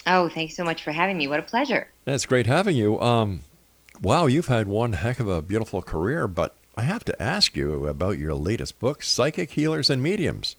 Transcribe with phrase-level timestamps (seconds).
[0.05, 1.27] Oh, thanks so much for having me.
[1.27, 1.87] What a pleasure.
[2.05, 2.99] It's great having you.
[3.01, 3.41] Um,
[4.01, 7.87] wow, you've had one heck of a beautiful career, but I have to ask you
[7.87, 10.55] about your latest book, Psychic Healers and Mediums.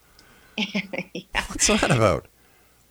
[0.57, 1.23] yeah.
[1.49, 2.27] What's that about?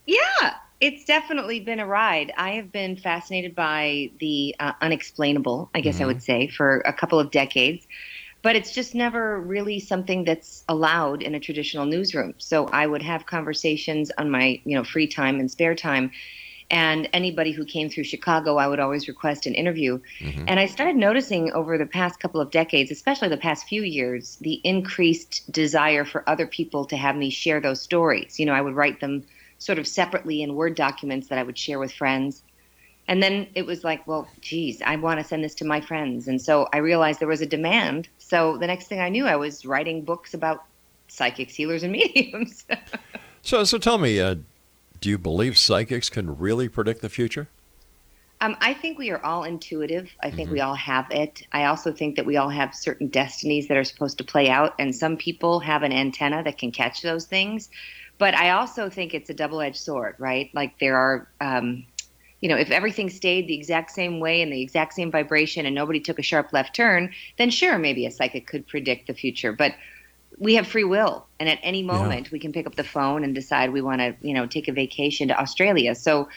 [0.05, 2.31] Yeah, it's definitely been a ride.
[2.37, 6.01] I have been fascinated by the uh, unexplainable, I guess Mhm.
[6.01, 7.87] I would say, for a couple of decades.
[8.43, 12.35] But it's just never really something that's allowed in a traditional newsroom.
[12.37, 16.11] So I would have conversations on my, you know, free time and spare time.
[16.71, 19.99] And anybody who came through Chicago, I would always request an interview.
[20.19, 20.45] Mhm.
[20.47, 24.37] And I started noticing over the past couple of decades, especially the past few years,
[24.41, 28.39] the increased desire for other people to have me share those stories.
[28.39, 29.23] You know, I would write them
[29.59, 32.41] sort of separately in Word documents that I would share with friends.
[33.07, 36.27] And then it was like, well, geez, I want to send this to my friends.
[36.27, 38.07] And so I realized there was a demand.
[38.17, 40.63] So the next thing I knew, I was writing books about
[41.07, 42.65] psychics, healers, and mediums.
[43.43, 44.35] So, so tell me, uh,
[44.99, 47.47] do you believe psychics can really predict the future?
[48.41, 50.11] Um, I think we are all intuitive.
[50.21, 51.47] I think we all have it.
[51.53, 54.75] I also think that we all have certain destinies that are supposed to play out,
[54.77, 57.69] and some people have an antenna that can catch those things.
[58.17, 60.49] But I also think it's a double edged sword, right?
[60.53, 61.85] Like there are, um,
[62.41, 65.73] you know, if everything stayed the exact same way and the exact same vibration and
[65.73, 69.53] nobody took a sharp left turn, then sure, maybe a psychic could predict the future.
[69.53, 69.75] But
[70.37, 73.33] we have free will, and at any moment we can pick up the phone and
[73.33, 75.95] decide we want to, you know, take a vacation to Australia.
[75.95, 76.29] So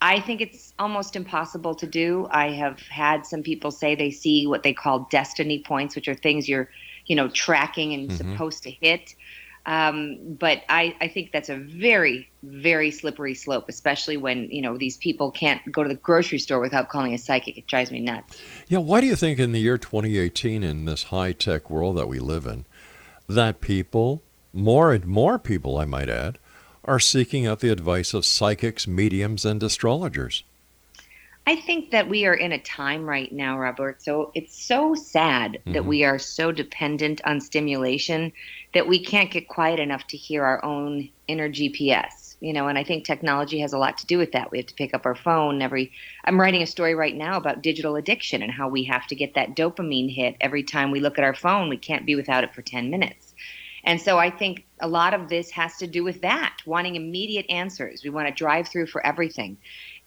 [0.00, 2.26] I think it's almost impossible to do.
[2.30, 6.14] I have had some people say they see what they call destiny points, which are
[6.14, 6.68] things you're,
[7.06, 9.14] you know, tracking and supposed to hit.
[9.66, 14.76] Um, but I, I think that's a very, very slippery slope, especially when, you know,
[14.76, 17.56] these people can't go to the grocery store without calling a psychic.
[17.56, 18.38] It drives me nuts.
[18.68, 22.08] Yeah, why do you think in the year 2018, in this high tech world that
[22.08, 22.66] we live in,
[23.28, 24.22] that people,
[24.52, 26.38] more and more people, I might add,
[26.84, 30.44] are seeking out the advice of psychics, mediums, and astrologers?
[31.46, 34.02] I think that we are in a time right now, Robert.
[34.02, 35.72] So it's so sad mm-hmm.
[35.72, 38.32] that we are so dependent on stimulation
[38.72, 42.23] that we can't get quiet enough to hear our own inner GPS.
[42.40, 44.50] You know, and I think technology has a lot to do with that.
[44.50, 45.92] We have to pick up our phone every.
[46.24, 49.34] I'm writing a story right now about digital addiction and how we have to get
[49.34, 51.68] that dopamine hit every time we look at our phone.
[51.68, 53.34] We can't be without it for 10 minutes.
[53.84, 57.46] And so I think a lot of this has to do with that, wanting immediate
[57.50, 58.02] answers.
[58.02, 59.58] We want to drive through for everything.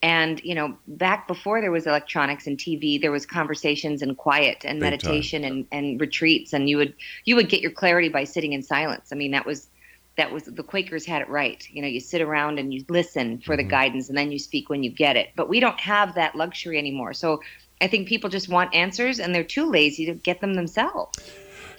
[0.01, 4.63] And you know, back before there was electronics and TV, there was conversations and quiet
[4.63, 6.93] and Big meditation and, and retreats, and you would
[7.25, 9.11] you would get your clarity by sitting in silence.
[9.11, 9.67] I mean, that was
[10.17, 11.67] that was the Quakers had it right.
[11.71, 13.57] You know, you sit around and you listen for mm-hmm.
[13.57, 15.29] the guidance, and then you speak when you get it.
[15.35, 17.13] But we don't have that luxury anymore.
[17.13, 17.41] So
[17.79, 21.17] I think people just want answers, and they're too lazy to get them themselves.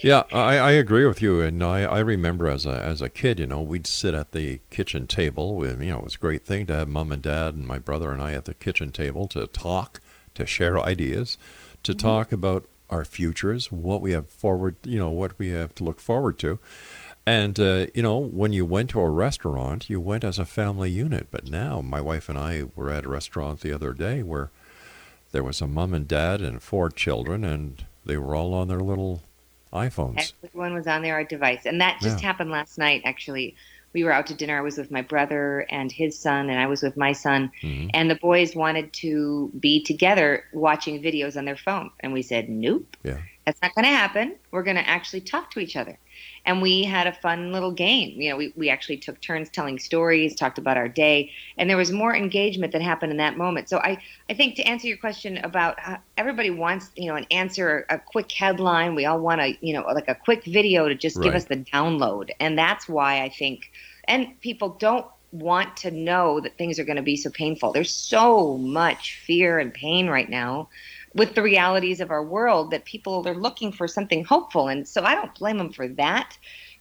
[0.00, 1.40] Yeah, I, I agree with you.
[1.40, 4.60] And I, I remember as a, as a kid, you know, we'd sit at the
[4.70, 7.54] kitchen table with, you know, it was a great thing to have mom and dad
[7.54, 10.00] and my brother and I at the kitchen table to talk,
[10.34, 11.36] to share ideas,
[11.82, 12.06] to mm-hmm.
[12.06, 15.98] talk about our futures, what we have forward, you know, what we have to look
[16.00, 16.60] forward to.
[17.28, 20.90] And, uh, you know, when you went to a restaurant, you went as a family
[20.90, 21.26] unit.
[21.30, 24.50] But now my wife and I were at a restaurant the other day where
[25.32, 28.80] there was a mom and dad and four children, and they were all on their
[28.80, 29.24] little
[29.74, 30.32] iPhones.
[30.42, 32.26] Everyone was on their device, and that just yeah.
[32.28, 33.02] happened last night.
[33.04, 33.54] Actually,
[33.92, 34.56] we were out to dinner.
[34.56, 37.52] I was with my brother and his son, and I was with my son.
[37.60, 37.88] Mm-hmm.
[37.92, 42.48] And the boys wanted to be together watching videos on their phone, and we said,
[42.48, 43.18] "Nope, yeah.
[43.48, 44.36] That's not going to happen.
[44.50, 45.98] We're going to actually talk to each other."
[46.44, 48.20] and we had a fun little game.
[48.20, 51.76] You know, we, we actually took turns telling stories, talked about our day, and there
[51.76, 53.68] was more engagement that happened in that moment.
[53.68, 53.98] So I,
[54.30, 57.98] I think to answer your question about how everybody wants, you know, an answer, a
[57.98, 58.94] quick headline.
[58.94, 61.24] We all want a, you know, like a quick video to just right.
[61.24, 62.30] give us the download.
[62.40, 63.70] And that's why I think,
[64.04, 67.72] and people don't want to know that things are going to be so painful.
[67.72, 70.70] There's so much fear and pain right now
[71.14, 74.68] with the realities of our world that people are looking for something hopeful.
[74.68, 76.36] And so I don't blame them for that.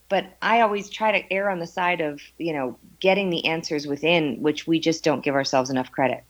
[0.10, 3.88] But I always try to err on the side of, you know, getting the answers
[3.88, 6.24] within, which we just don't give ourselves enough credit.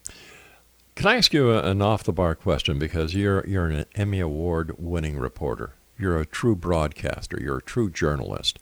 [0.95, 2.79] Can I ask you an off the bar question?
[2.79, 7.91] Because you're, you're an Emmy Award winning reporter, you're a true broadcaster, you're a true
[7.91, 8.57] journalist.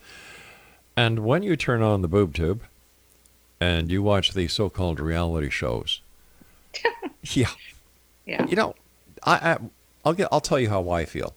[0.98, 2.62] And when you turn on the boob tube
[3.58, 6.02] and you watch these so called reality shows,
[7.22, 7.48] yeah.
[8.26, 8.44] Yeah.
[8.46, 8.74] You know,
[9.26, 9.58] I, I
[10.04, 11.34] I'll get I'll tell you how I feel.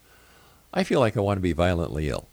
[0.74, 2.28] I feel like I want to be violently ill.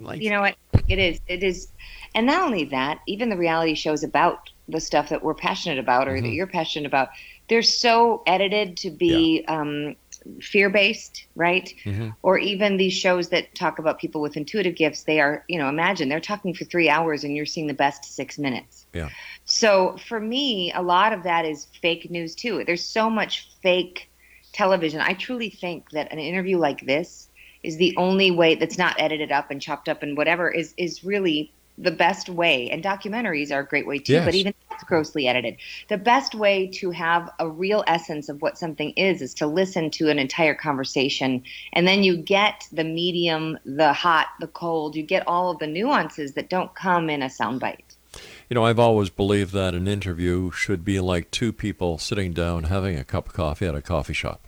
[0.00, 0.56] Like you know what
[0.88, 1.68] it is it is
[2.14, 6.08] and not only that, even the reality shows about the stuff that we're passionate about
[6.08, 6.24] or mm-hmm.
[6.24, 7.10] that you're passionate about,
[7.48, 9.60] they're so edited to be yeah.
[9.60, 9.96] um,
[10.40, 11.72] fear based, right?
[11.84, 12.10] Mm-hmm.
[12.22, 15.68] Or even these shows that talk about people with intuitive gifts, they are, you know,
[15.68, 18.86] imagine they're talking for three hours and you're seeing the best six minutes.
[18.92, 19.08] Yeah.
[19.44, 22.62] So for me, a lot of that is fake news too.
[22.64, 24.08] There's so much fake
[24.52, 27.28] television, I truly think that an interview like this
[27.62, 31.04] is the only way that's not edited up and chopped up and whatever is is
[31.04, 32.70] really the best way.
[32.70, 34.24] And documentaries are a great way too, yes.
[34.24, 35.56] but even that's grossly edited.
[35.88, 39.90] The best way to have a real essence of what something is is to listen
[39.92, 45.02] to an entire conversation and then you get the medium, the hot, the cold, you
[45.02, 47.96] get all of the nuances that don't come in a soundbite.
[48.50, 52.64] You know, I've always believed that an interview should be like two people sitting down
[52.64, 54.46] having a cup of coffee at a coffee shop.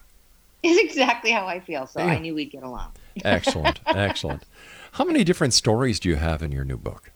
[0.65, 1.87] Is exactly how I feel.
[1.87, 2.07] So yeah.
[2.07, 2.93] I knew we'd get along.
[3.25, 4.45] excellent, excellent.
[4.93, 7.13] How many different stories do you have in your new book?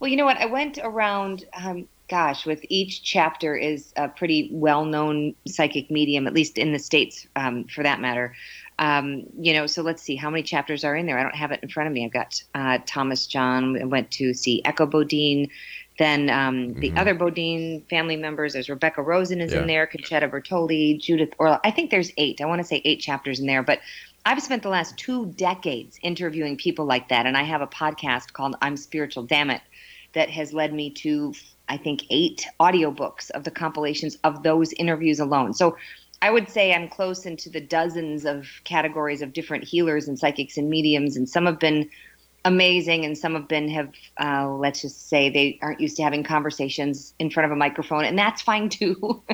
[0.00, 0.36] Well, you know what?
[0.36, 1.44] I went around.
[1.54, 6.78] Um, gosh, with each chapter is a pretty well-known psychic medium, at least in the
[6.78, 8.34] states, um, for that matter.
[8.78, 11.18] Um, you know, so let's see how many chapters are in there.
[11.18, 12.04] I don't have it in front of me.
[12.04, 13.80] I've got uh, Thomas John.
[13.80, 15.50] I went to see Echo Bodine.
[15.98, 16.98] Then um, the mm-hmm.
[16.98, 19.60] other Bodine family members, there's Rebecca Rosen is yeah.
[19.60, 21.60] in there, Concetta Bertoldi, Judith Orloff.
[21.64, 22.40] I think there's eight.
[22.40, 23.80] I want to say eight chapters in there, but
[24.24, 28.32] I've spent the last two decades interviewing people like that, and I have a podcast
[28.32, 29.62] called I'm Spiritual Damn It
[30.12, 31.34] that has led me to
[31.68, 35.52] I think eight audiobooks of the compilations of those interviews alone.
[35.52, 35.76] So
[36.22, 40.56] I would say I'm close into the dozens of categories of different healers and psychics
[40.56, 41.90] and mediums, and some have been
[42.48, 46.24] amazing and some have been have uh, let's just say they aren't used to having
[46.24, 49.22] conversations in front of a microphone and that's fine too.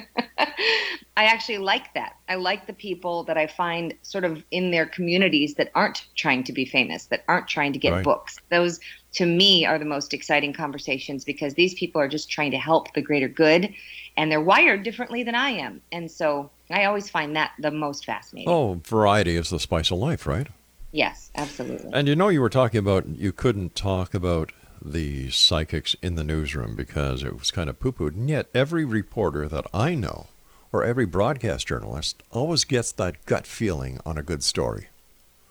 [1.16, 2.16] I actually like that.
[2.28, 6.42] I like the people that i find sort of in their communities that aren't trying
[6.44, 8.04] to be famous that aren't trying to get right.
[8.04, 8.40] books.
[8.50, 8.80] Those
[9.12, 12.92] to me are the most exciting conversations because these people are just trying to help
[12.94, 13.72] the greater good
[14.16, 15.80] and they're wired differently than i am.
[15.92, 18.50] And so i always find that the most fascinating.
[18.50, 20.48] Oh variety is the spice of life right
[20.94, 21.90] Yes, absolutely.
[21.92, 26.22] And you know, you were talking about you couldn't talk about the psychics in the
[26.22, 28.14] newsroom because it was kind of poo pooed.
[28.14, 30.28] And yet, every reporter that I know
[30.70, 34.86] or every broadcast journalist always gets that gut feeling on a good story.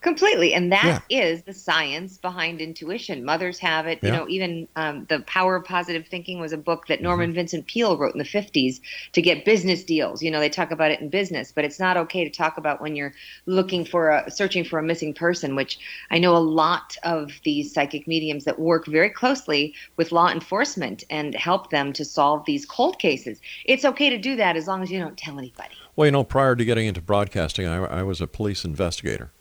[0.04, 0.54] Completely.
[0.54, 1.24] And that yeah.
[1.24, 3.24] is the science behind intuition.
[3.24, 4.00] Mothers have it.
[4.02, 4.10] Yeah.
[4.10, 7.36] You know, even um, The Power of Positive Thinking was a book that Norman mm-hmm.
[7.36, 8.82] Vincent Peale wrote in the 50s
[9.14, 10.22] to get business deals.
[10.22, 12.82] You know, they talk about it in business, but it's not okay to talk about
[12.82, 13.14] when you're
[13.46, 15.80] looking for a, searching for a missing person, which
[16.12, 21.06] I know a lot of these psychic mediums that work very closely with law enforcement
[21.10, 23.40] and help them to solve these cold cases.
[23.64, 25.76] It's okay to do that as long as you don't tell anybody.
[25.96, 29.32] Well, you know, prior to getting into broadcasting, I, I was a police investigator.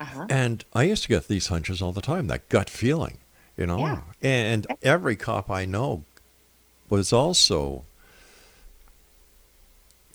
[0.00, 0.26] Uh-huh.
[0.30, 3.18] And I used to get these hunches all the time, that gut feeling,
[3.56, 3.78] you know.
[3.78, 4.00] Yeah.
[4.22, 6.04] And every cop I know
[6.88, 7.84] was also,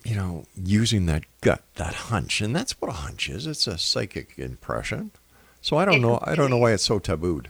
[0.03, 2.41] you know, using that gut, that hunch.
[2.41, 3.45] And that's what a hunch is.
[3.45, 5.11] It's a psychic impression.
[5.61, 6.19] So I don't know.
[6.21, 7.49] I don't know why it's so tabooed.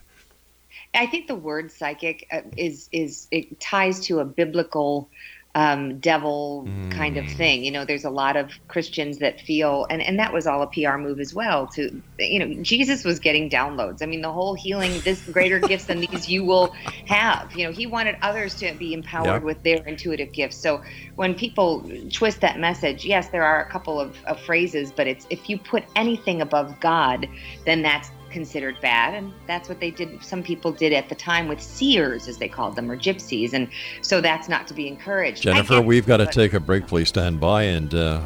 [0.93, 5.09] I think the word psychic uh, is is it ties to a biblical
[5.55, 6.91] um, devil mm.
[6.91, 7.37] kind of mm.
[7.37, 7.63] thing.
[7.63, 10.67] You know, there's a lot of Christians that feel, and, and that was all a
[10.67, 11.65] PR move as well.
[11.67, 14.03] To you know, Jesus was getting downloads.
[14.03, 16.75] I mean, the whole healing, this greater gifts than these you will
[17.07, 17.55] have.
[17.55, 19.43] You know, he wanted others to be empowered yep.
[19.43, 20.57] with their intuitive gifts.
[20.57, 20.83] So
[21.15, 25.25] when people twist that message, yes, there are a couple of, of phrases, but it's
[25.29, 27.29] if you put anything above God,
[27.65, 31.47] then that's considered bad and that's what they did some people did at the time
[31.47, 33.69] with seers as they called them or gypsies and
[34.01, 35.41] so that's not to be encouraged.
[35.41, 36.85] Jenniffer we've got to take a break.
[36.85, 38.21] Please stand by and uh,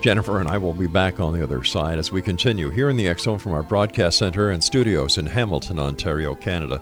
[0.00, 2.96] jenniffer and i will be back on the other side as we continue here in
[2.96, 6.80] the zone from our broadcast center and studios in hamilton ontario canada.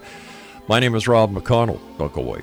[0.69, 1.81] My name is rob mcconnell.
[1.97, 2.43] Don't go away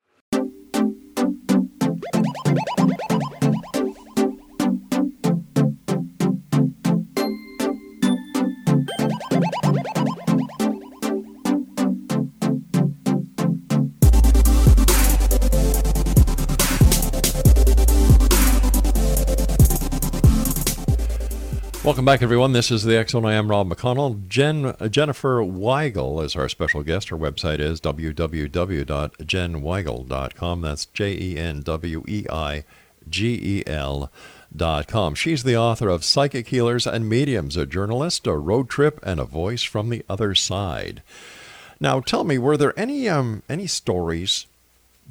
[21.91, 22.53] Welcome back, everyone.
[22.53, 23.25] This is the Zone.
[23.25, 24.25] I am Rob McConnell.
[24.29, 27.09] Jen, uh, Jenniffer Weigel is our special guest.
[27.09, 30.61] Her website is www.jenweigel.com.
[30.61, 32.63] That's J E N W E I
[33.09, 34.09] G E L.
[34.55, 35.15] Dot com.
[35.15, 39.25] She's the author of Psychic Healers and Mediums, a journalist, a road trip, and a
[39.25, 41.03] voice from the other side.
[41.81, 44.45] Now, tell me, were there any um, any stories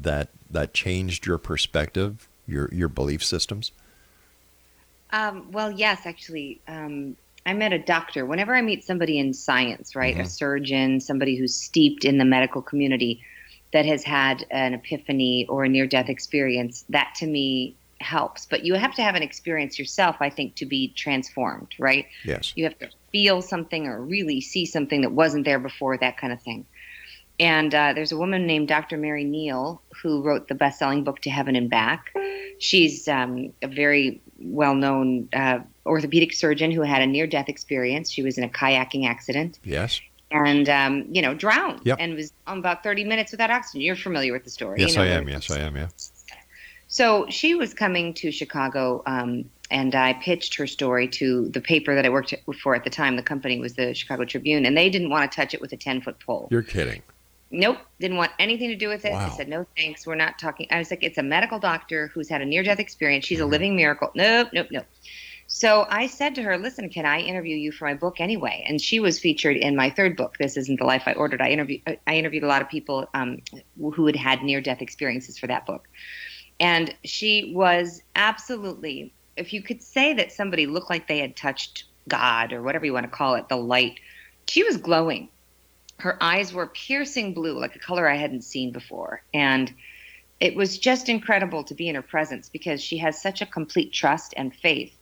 [0.01, 3.71] that that changed your perspective, your your belief systems?
[5.13, 6.61] Um, well, yes, actually.
[6.69, 8.27] Um, I met a doctor.
[8.27, 10.25] Whenever I meet somebody in science, right, mm-hmm.
[10.25, 13.23] a surgeon, somebody who's steeped in the medical community
[13.73, 18.47] that has had an epiphany or a near death experience, that to me helps.
[18.47, 22.07] But you have to have an experience yourself, I think, to be transformed, right?
[22.25, 22.53] Yes.
[22.57, 26.33] You have to feel something or really see something that wasn't there before, that kind
[26.33, 26.67] of thing.
[27.41, 28.99] And uh, there's a woman named Dr.
[28.99, 32.15] Mary Neal who wrote the best selling book To Heaven and Back.
[32.59, 38.11] She's um, a very well known uh, orthopedic surgeon who had a near death experience.
[38.11, 39.59] She was in a kayaking accident.
[39.65, 40.03] Yes.
[40.31, 41.97] And, um, you know, drowned yep.
[41.99, 43.81] and was on about 30 minutes without oxygen.
[43.81, 44.79] You're familiar with the story.
[44.79, 45.29] Yes, you know, I am.
[45.29, 45.77] Yes, I am.
[45.77, 45.89] Yeah.
[46.89, 51.95] So she was coming to Chicago, um, and I pitched her story to the paper
[51.95, 53.17] that I worked for at the time.
[53.17, 55.77] The company was the Chicago Tribune, and they didn't want to touch it with a
[55.77, 56.49] 10 foot pole.
[56.51, 57.03] You're kidding.
[57.51, 59.13] Nope, didn't want anything to do with it.
[59.13, 59.27] Wow.
[59.27, 60.07] I said, no thanks.
[60.07, 60.69] We're not talking.
[60.71, 63.25] I was like, it's a medical doctor who's had a near death experience.
[63.25, 63.49] She's mm-hmm.
[63.49, 64.11] a living miracle.
[64.15, 64.87] Nope, nope, nope.
[65.49, 68.65] So I said to her, listen, can I interview you for my book anyway?
[68.69, 70.37] And she was featured in my third book.
[70.39, 71.43] This isn't the life I ordered.
[71.43, 73.39] I interviewed, I interviewed a lot of people um,
[73.77, 75.89] who had had near death experiences for that book.
[76.61, 81.85] And she was absolutely, if you could say that somebody looked like they had touched
[82.07, 83.99] God or whatever you want to call it, the light,
[84.47, 85.31] she was glowing
[86.01, 89.23] her eyes were piercing blue, like a color I hadn't seen before.
[89.33, 89.73] And
[90.41, 93.93] it was just incredible to be in her presence because she has such a complete
[93.93, 94.97] trust and faith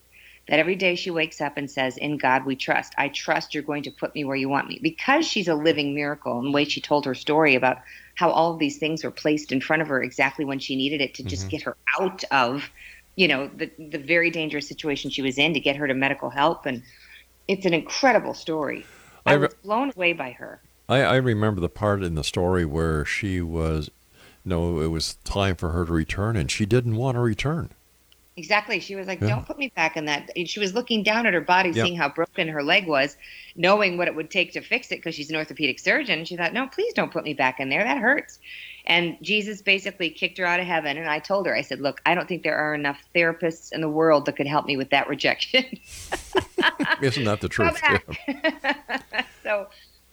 [0.48, 2.94] that every day she wakes up and says, In God we trust.
[2.96, 4.78] I trust you're going to put me where you want me.
[4.82, 7.78] Because she's a living miracle, and the way she told her story about
[8.14, 11.00] how all of these things were placed in front of her exactly when she needed
[11.00, 11.50] it to just mm-hmm.
[11.50, 12.70] get her out of
[13.18, 16.30] you know, the the very dangerous situation she was in to get her to medical
[16.30, 16.84] help, and
[17.48, 18.86] it's an incredible story.
[19.26, 20.62] I, I was blown away by her.
[20.88, 23.90] I, I remember the part in the story where she was,
[24.44, 27.70] you know, it was time for her to return, and she didn't want to return.
[28.38, 28.78] Exactly.
[28.78, 29.30] She was like, yeah.
[29.30, 31.96] "Don't put me back in that." And She was looking down at her body, seeing
[31.96, 33.16] how broken her leg was,
[33.56, 36.24] knowing what it would take to fix it because she's an orthopedic surgeon.
[36.24, 37.82] She thought, "No, please don't put me back in there.
[37.82, 38.38] That hurts."
[38.86, 40.96] And Jesus basically kicked her out of heaven.
[40.96, 43.80] And I told her, I said, "Look, I don't think there are enough therapists in
[43.80, 45.64] the world that could help me with that rejection."
[47.02, 47.80] Isn't that the truth?
[49.42, 49.66] so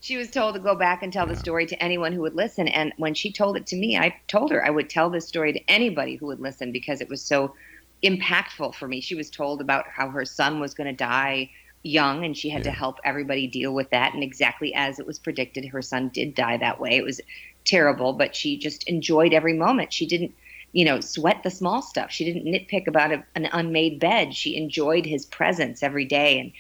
[0.05, 1.33] she was told to go back and tell yeah.
[1.33, 2.67] the story to anyone who would listen.
[2.67, 5.51] And when she told it to me, I told her I would tell this story
[5.51, 7.55] to anybody who would listen because it was so
[8.03, 9.01] impactful for me.
[9.01, 11.50] She was told about how her son was going to die
[11.81, 12.71] young and she had yeah.
[12.71, 14.13] to help everybody deal with that.
[14.13, 16.97] And exactly as it was predicted, her son did die that way.
[16.97, 17.19] It was
[17.63, 19.91] terrible, but she just enjoyed every moment.
[19.91, 20.35] She didn't,
[20.71, 22.12] you know, sweat the small stuff.
[22.12, 24.35] She didn't nitpick about a, an unmade bed.
[24.35, 26.39] She enjoyed his presence every day.
[26.39, 26.51] And,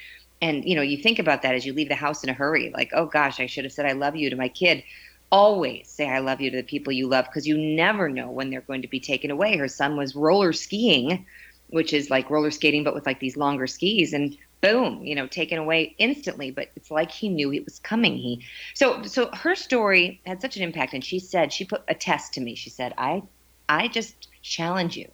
[0.41, 2.71] and, you know, you think about that as you leave the house in a hurry,
[2.73, 4.83] like, oh gosh, I should have said I love you to my kid
[5.31, 8.49] always say I love you to the people you love because you never know when
[8.49, 9.57] they're going to be taken away.
[9.57, 11.25] Her son was roller skiing,
[11.67, 15.27] which is like roller skating but with like these longer skis and boom, you know,
[15.27, 18.17] taken away instantly, but it's like he knew it was coming.
[18.17, 21.95] He So so her story had such an impact and she said she put a
[21.95, 22.55] test to me.
[22.55, 23.23] She said, "I
[23.67, 25.09] I just challenge you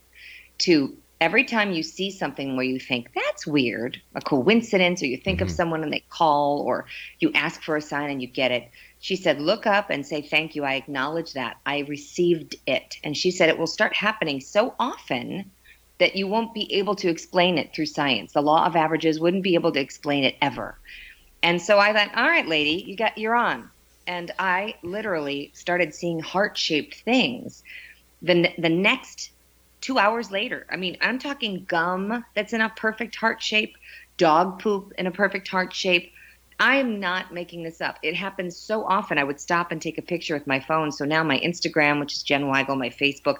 [0.60, 5.18] to every time you see something where you think that's weird, a coincidence, or you
[5.18, 5.44] think mm-hmm.
[5.44, 6.88] of someone and they call, or
[7.20, 10.22] you ask for a sign and you get it, she said, Look up and say,
[10.22, 10.66] Thank you.
[10.66, 11.58] I acknowledge that.
[11.66, 12.98] I received it.
[13.04, 15.52] And she said, It will start happening so often
[16.00, 18.34] that you won't be able to explain it through science.
[18.34, 20.78] The law of averages wouldn't be able to explain it ever.
[21.44, 23.70] And so I thought, All right, lady, you got you're on.
[24.08, 27.64] And I literally started seeing heart shaped things.
[28.24, 29.31] The, the next
[29.82, 33.78] two hours later, I mean, I'm talking gum that's in a perfect heart shape,
[34.18, 36.14] dog poop in a perfect heart shape
[36.62, 37.98] I am not making this up.
[38.04, 39.18] It happens so often.
[39.18, 40.92] I would stop and take a picture with my phone.
[40.92, 43.38] So now my Instagram, which is Jen Weigel, my Facebook,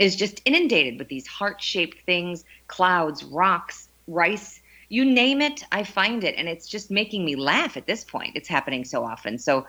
[0.00, 5.82] is just inundated with these heart shaped things, clouds, rocks, rice, you name it, I
[5.82, 6.34] find it.
[6.36, 8.32] And it's just making me laugh at this point.
[8.34, 9.38] It's happening so often.
[9.38, 9.66] So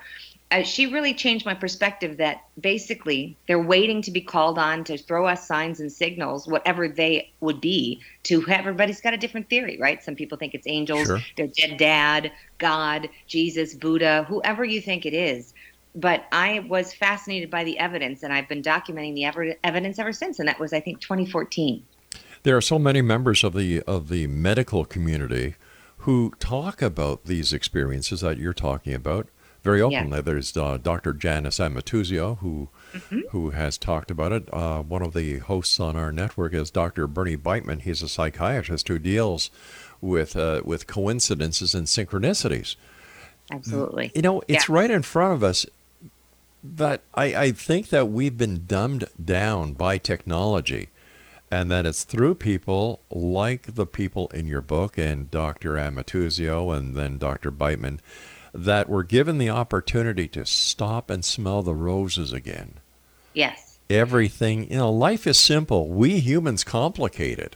[0.52, 4.98] uh, she really changed my perspective that basically they're waiting to be called on to
[4.98, 8.02] throw us signs and signals, whatever they would be.
[8.24, 10.04] To everybody's got a different theory, right?
[10.04, 11.20] Some people think it's angels, sure.
[11.36, 15.54] their dead dad, God, Jesus, Buddha, whoever you think it is.
[15.96, 20.12] But I was fascinated by the evidence, and I've been documenting the ever- evidence ever
[20.12, 20.40] since.
[20.40, 21.84] And that was, I think, 2014.
[22.46, 25.56] There are so many members of the of the medical community
[26.06, 29.30] who talk about these experiences that you're talking about
[29.64, 30.22] very openly.
[30.22, 31.14] There's uh, Dr.
[31.14, 33.22] Janis Amatuzio, who mm-hmm.
[33.32, 34.48] who has talked about it.
[34.54, 37.08] Uh, one of the hosts on our network is Dr.
[37.08, 37.82] Bernie Beitman.
[37.82, 39.50] He's a psychiatrist who deals
[40.00, 42.76] with uh, with coincidences and synchronicities.
[43.50, 44.12] Absolutely.
[44.14, 44.76] You know, it's yeah.
[44.76, 45.66] right in front of us.
[46.64, 50.90] But I, I think that we've been dumbed down by technology
[51.56, 55.76] and that it's through people like the people in your book and Dr.
[55.76, 57.50] Amatuzio and then Dr.
[57.50, 58.00] Beitman
[58.54, 62.74] that we're given the opportunity to stop and smell the roses again.
[63.34, 63.80] Yes.
[63.90, 65.88] Everything, you know, life is simple.
[65.88, 67.56] We humans complicate it.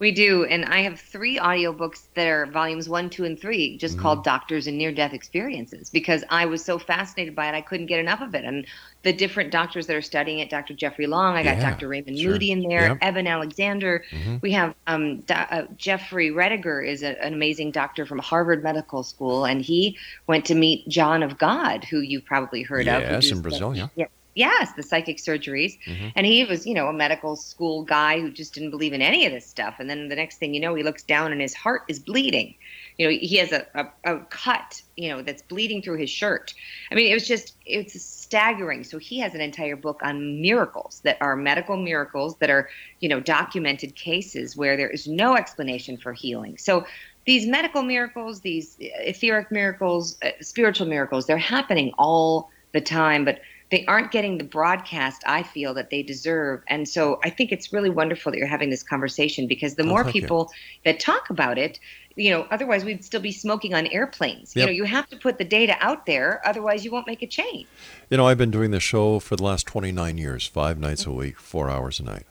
[0.00, 0.44] We do.
[0.46, 4.02] And I have three audiobooks that are volumes one, two, and three, just mm-hmm.
[4.02, 7.86] called Doctors and Near Death Experiences, because I was so fascinated by it, I couldn't
[7.86, 8.44] get enough of it.
[8.44, 8.66] And
[9.02, 10.72] the different doctors that are studying it Dr.
[10.72, 11.86] Jeffrey Long, I got yeah, Dr.
[11.88, 12.32] Raymond sure.
[12.32, 12.98] Moody in there, yep.
[13.02, 14.02] Eben Alexander.
[14.10, 14.36] Mm-hmm.
[14.40, 19.02] We have um, Do- uh, Jeffrey Rediger, is a, an amazing doctor from Harvard Medical
[19.02, 23.10] School, and he went to meet John of God, who you've probably heard yes, of.
[23.10, 23.88] Yes, in Brazil, yeah.
[23.96, 25.78] yeah yes, the psychic surgeries.
[25.86, 26.08] Mm-hmm.
[26.14, 29.26] And he was, you know, a medical school guy who just didn't believe in any
[29.26, 29.76] of this stuff.
[29.78, 32.54] And then the next thing you know, he looks down and his heart is bleeding.
[32.98, 36.54] You know, he has a, a, a cut, you know, that's bleeding through his shirt.
[36.90, 38.84] I mean, it was just, it's staggering.
[38.84, 42.68] So he has an entire book on miracles that are medical miracles that are,
[43.00, 46.58] you know, documented cases where there is no explanation for healing.
[46.58, 46.84] So
[47.26, 53.24] these medical miracles, these etheric miracles, uh, spiritual miracles, they're happening all the time.
[53.24, 56.62] But they aren't getting the broadcast I feel that they deserve.
[56.66, 59.86] And so I think it's really wonderful that you're having this conversation because the oh,
[59.86, 60.92] more people you.
[60.92, 61.78] that talk about it,
[62.16, 64.54] you know, otherwise we'd still be smoking on airplanes.
[64.54, 64.62] Yep.
[64.62, 67.26] You know, you have to put the data out there, otherwise you won't make a
[67.26, 67.66] change.
[68.10, 71.12] You know, I've been doing this show for the last 29 years, five nights a
[71.12, 72.26] week, four hours a night.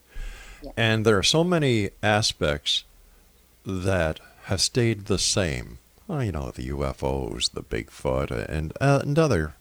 [0.62, 0.72] Yeah.
[0.76, 2.84] And there are so many aspects
[3.66, 5.78] that have stayed the same.
[6.06, 9.54] Well, you know, the UFOs, the Bigfoot, and, uh, and other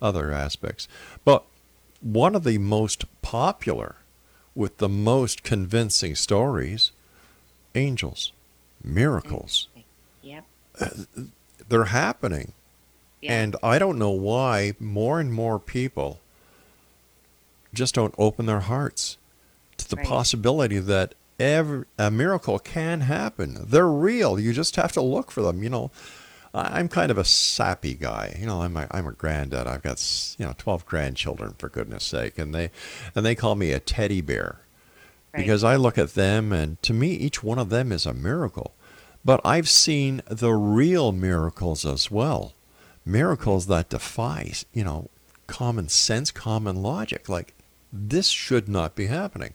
[0.00, 0.88] other aspects.
[1.24, 1.44] But
[2.00, 3.96] one of the most popular
[4.54, 6.92] with the most convincing stories
[7.74, 8.32] angels,
[8.82, 9.68] miracles.
[10.22, 10.44] Yep.
[11.68, 12.52] They're happening.
[13.20, 13.32] Yeah.
[13.32, 16.20] And I don't know why more and more people
[17.74, 19.18] just don't open their hearts
[19.76, 20.06] to the Right.
[20.06, 23.66] possibility that every, a miracle can happen.
[23.68, 24.40] They're real.
[24.40, 25.62] You just have to look for them.
[25.62, 25.90] You know,
[26.56, 28.36] I'm kind of a sappy guy.
[28.38, 29.66] You know, I'm a, I'm a granddad.
[29.66, 30.02] I've got
[30.38, 32.70] you know 12 grandchildren for goodness sake, and they
[33.14, 34.60] and they call me a teddy bear
[35.34, 35.42] Right.
[35.42, 38.74] because I look at them and to me each one of them is a miracle.
[39.24, 42.54] But I've seen the real miracles as well.
[43.04, 45.10] Miracles that defy, you know,
[45.46, 47.28] common sense, common logic.
[47.28, 47.54] Like
[47.92, 49.54] this should not be happening.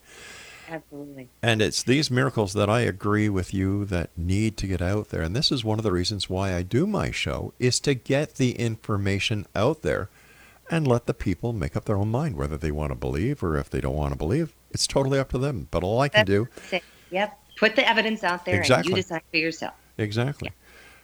[0.72, 1.28] Absolutely.
[1.44, 5.22] And it's these miracles that I agree with you that need to get out there.
[5.22, 8.36] And this is one of the reasons why I do my show is to get
[8.36, 10.10] the information out there
[10.70, 13.58] and let the people make up their own mind whether they want to believe or
[13.58, 14.54] if they don't want to believe.
[14.72, 15.68] It's totally up to them.
[15.72, 16.84] But all I can do That's it.
[17.12, 17.38] Yep.
[17.58, 18.92] Put the evidence out there and Exactly.
[18.92, 19.74] you decide for yourself.
[19.98, 20.52] exactly.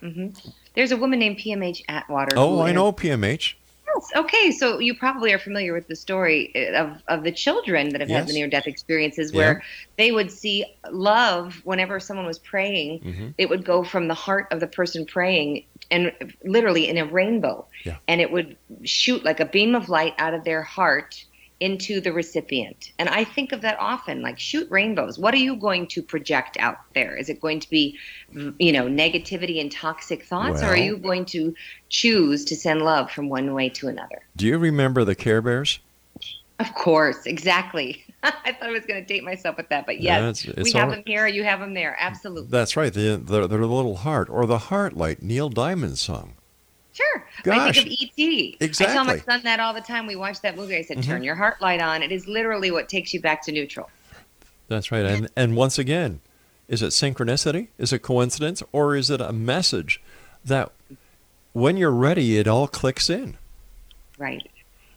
[0.01, 0.49] Mm-hmm.
[0.75, 2.37] There's a woman named PMH Atwater.
[2.37, 3.55] Oh, I know PMH.
[3.97, 4.11] Yes.
[4.25, 8.01] Okay, so you probably are familiar with the story uh, of, of the children that
[8.01, 9.37] have had the near death experiences Yeah.
[9.37, 9.63] where
[9.97, 13.01] they would see love whenever someone was praying.
[13.01, 13.33] Mhm.
[13.37, 16.11] It would go from the heart of the person praying and
[16.43, 17.67] literally in a rainbow.
[17.85, 17.97] Yeah.
[18.07, 21.15] And it would shoot like a beam of light out of their heart
[21.59, 22.91] into the recipient.
[22.99, 25.17] And I think of that often like shoot rainbows.
[25.17, 27.15] What are you going to project out there?
[27.15, 27.97] Is it going to be
[28.33, 31.55] mm, you know negativity and toxic thoughts or are you going to
[31.89, 34.21] choose to send love from one way to another?
[34.35, 35.79] Do you remember the Care Bears?
[36.59, 38.03] Of course, exactly.
[38.23, 40.73] I thought I was going to date myself with that, but yes, Yeah, it's- it's
[40.73, 41.27] we have all- them here.
[41.27, 41.95] You have them there.
[41.99, 42.49] Absolutely.
[42.49, 42.91] That's right.
[42.93, 46.33] The, the, the little heart or the heart light, Neil Diamond song.
[46.97, 47.53] Sure.
[47.53, 48.57] I think of E.T.
[48.61, 50.07] I tell my son that all the time.
[50.07, 50.75] We watch that movie.
[50.77, 51.11] I said, Mm-hmm.
[51.11, 52.01] turn your heart light on.
[52.01, 53.89] It is literally what takes you back to neutral.
[54.67, 55.05] That's right.
[55.05, 56.21] And and once again,
[56.67, 57.67] is it synchronicity?
[57.77, 58.63] Is it coincidence?
[58.71, 60.01] Or is it a message
[60.43, 60.71] that
[61.53, 63.37] when you're ready, it all clicks in?
[64.17, 64.49] Right.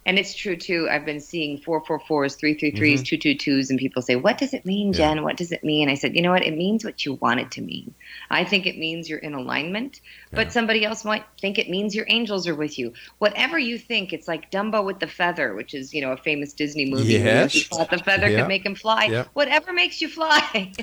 [0.07, 0.89] And it's true too.
[0.91, 3.53] I've been seeing 444s, 333s, Mm-hmm.
[3.53, 5.23] 222s, and people say, What does it mean, Jen?
[5.23, 5.91] What does it mean?
[5.91, 6.43] I said, You know what?
[6.45, 7.95] It means what you want it to mean.
[8.31, 10.01] I think it means you're in alignment,
[10.33, 10.53] but Yeah.
[10.53, 12.95] somebody else might think it means your angels are with you.
[13.19, 16.55] Whatever you think, it's like Dumbo with the feather, which is, you know, a famous
[16.55, 17.19] Disney movie.
[17.19, 17.53] where Yes.
[17.53, 18.41] he thought the feather Yeah.
[18.41, 19.05] could make him fly.
[19.05, 19.25] Yeah.
[19.35, 20.73] Whatever makes you fly.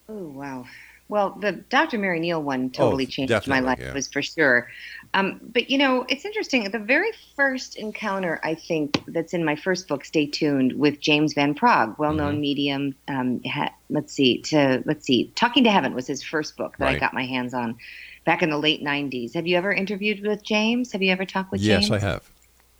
[0.08, 0.66] Oh, wow.
[1.08, 1.98] Well, the Dr.
[1.98, 3.92] Mary Neal one totally Oh, changed my life, yeah.
[3.94, 4.68] was for sure.
[5.14, 6.68] Um, but you know, it's interesting.
[6.70, 11.32] The very first encounter, I think, that's in my first book, Stay Tuned, with James
[11.34, 12.40] Van Praagh, well-known Mm-hmm.
[12.40, 12.94] medium.
[13.06, 16.88] Um, ha- let's see, to let's see, Talking to Heaven was his first book that
[16.88, 17.76] I got my hands on
[18.24, 19.34] back in the late '90s.
[19.34, 20.90] Have you ever interviewed with James?
[20.92, 21.90] Have you ever talked with yes, James?
[21.90, 22.30] Yes, I have.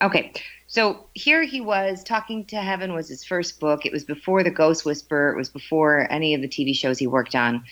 [0.02, 0.32] Okay.
[0.68, 3.86] So here he was, Talking to Heaven was his first book.
[3.86, 5.32] It was before The Ghost Whisperer.
[5.32, 7.64] It was before any of the TV shows he worked on.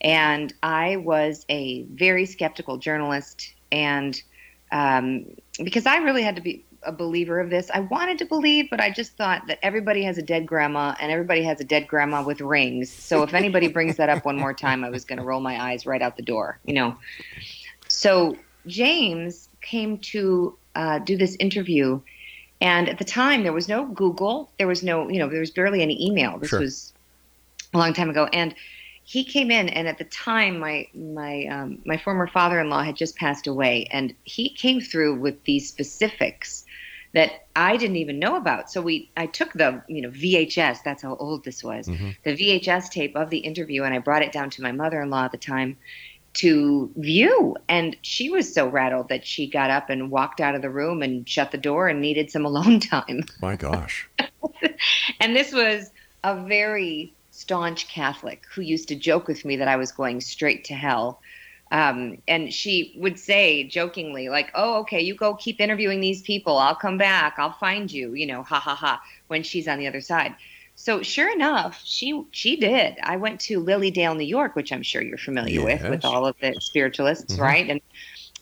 [0.00, 3.54] And I was a very skeptical journalist.
[3.72, 4.20] And
[4.72, 5.26] um,
[5.62, 8.80] because I really had to be a believer of this, I wanted to believe, but
[8.80, 12.22] I just thought that everybody has a dead grandma and everybody has a dead grandma
[12.22, 12.90] with rings.
[12.90, 15.60] So if anybody brings that up one more time, I was going to roll my
[15.60, 16.96] eyes right out the door, you know.
[17.88, 18.36] So
[18.66, 22.00] James came to uh, do this interview,
[22.60, 25.50] and at the time there was no Google, there was no, you know, there was
[25.50, 26.38] barely any email.
[26.38, 26.60] This Sure.
[26.60, 26.92] was
[27.74, 28.54] a long time ago, and
[29.02, 33.16] he came in, and at the time my my um, my former father-in-law had just
[33.16, 36.64] passed away, and he came through with these specifics
[37.14, 38.70] that I didn't even know about.
[38.70, 40.82] So we, I took the, you know, VHS.
[40.84, 41.88] That's how old this was.
[41.88, 42.10] Mm-hmm.
[42.24, 45.32] The VHS tape of the interview, and I brought it down to my mother-in-law at
[45.32, 45.78] the time
[46.36, 47.56] to view.
[47.68, 51.02] And she was so rattled that she got up and walked out of the room
[51.02, 53.24] and shut the door and needed some alone time.
[53.40, 54.08] My gosh.
[55.20, 55.90] And this was
[56.22, 60.64] a very staunch Catholic who used to joke with me that I was going straight
[60.66, 61.20] to hell.
[61.72, 66.58] Um, and she would say jokingly, like, "Oh, okay, you go keep interviewing these people.
[66.58, 67.36] I'll come back.
[67.38, 69.02] I'll find you." You know, ha ha ha.
[69.26, 70.34] When she's on the other side.
[70.78, 72.96] So sure enough, she she did.
[73.02, 75.90] I went to Lily Dale, New York, which I'm sure you're familiar with, Yes.
[75.90, 77.42] with all of the spiritualists, mm-hmm.
[77.42, 77.68] right?
[77.68, 77.80] And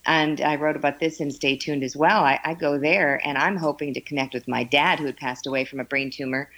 [0.04, 2.24] and I wrote about this in Stay Tuned as well.
[2.24, 5.46] I, I go there, and I'm hoping to connect with my dad, who had passed
[5.46, 6.50] away from a brain tumor.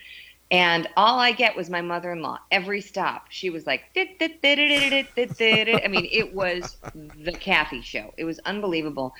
[0.50, 2.38] And all I get was my mother-in-law.
[2.50, 3.82] Every stop, she was like.
[3.96, 8.14] I mean, it was the Kathy show.
[8.16, 9.14] It was unbelievable.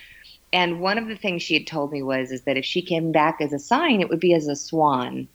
[0.52, 3.12] And one of the things she had told me was, is that if she came
[3.12, 5.28] back as a sign, it would be as a swan.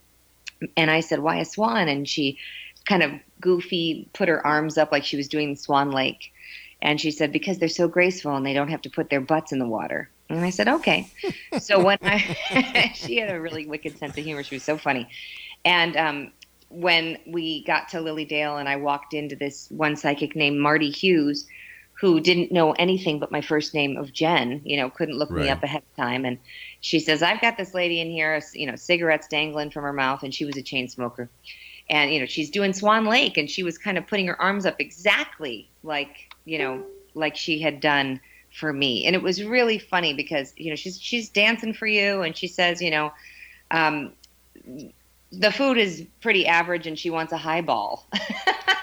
[0.76, 2.38] And I said, "Why a swan?" And she
[2.84, 6.32] kind of goofy put her arms up like she was doing Swan Lake.
[6.80, 9.52] And she said, because they're so graceful and they don't have to put their butts
[9.52, 10.10] in the water.
[10.28, 11.08] And I said, okay.
[11.60, 14.42] so when I, she had a really wicked sense of humor.
[14.42, 15.08] She was so funny.
[15.64, 16.32] And um,
[16.70, 20.90] when we got to Lily Dale and I walked into this one psychic named Marty
[20.90, 21.46] Hughes,
[22.02, 25.44] who didn't know anything but my first name of Jen, you know, couldn't look Right.
[25.44, 26.24] me up ahead of time.
[26.24, 26.36] And
[26.80, 30.24] she says, I've got this lady in here, you know, cigarettes dangling from her mouth,
[30.24, 31.30] and she was a chain smoker.
[31.88, 34.66] And, you know, she's doing Swan Lake, and she was kind of putting her arms
[34.66, 36.82] up exactly like, you know,
[37.14, 39.06] like she had done for me.
[39.06, 42.48] And it was really funny because, you know, she's she's dancing for you, and she
[42.48, 43.12] says, you know,
[43.70, 44.14] um,
[45.30, 48.08] the food is pretty average, and she wants a highball.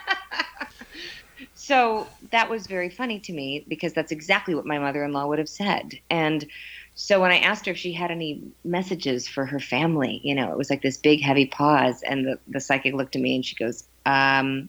[1.69, 5.47] so that was very funny to me because that's exactly what my mother-in-law would have
[5.47, 5.99] said.
[6.09, 6.47] And
[6.95, 10.51] so when I asked her if she had any messages for her family, you know,
[10.51, 13.45] it was like this big heavy pause, and the, the psychic looked at me and
[13.45, 14.67] she goes, um,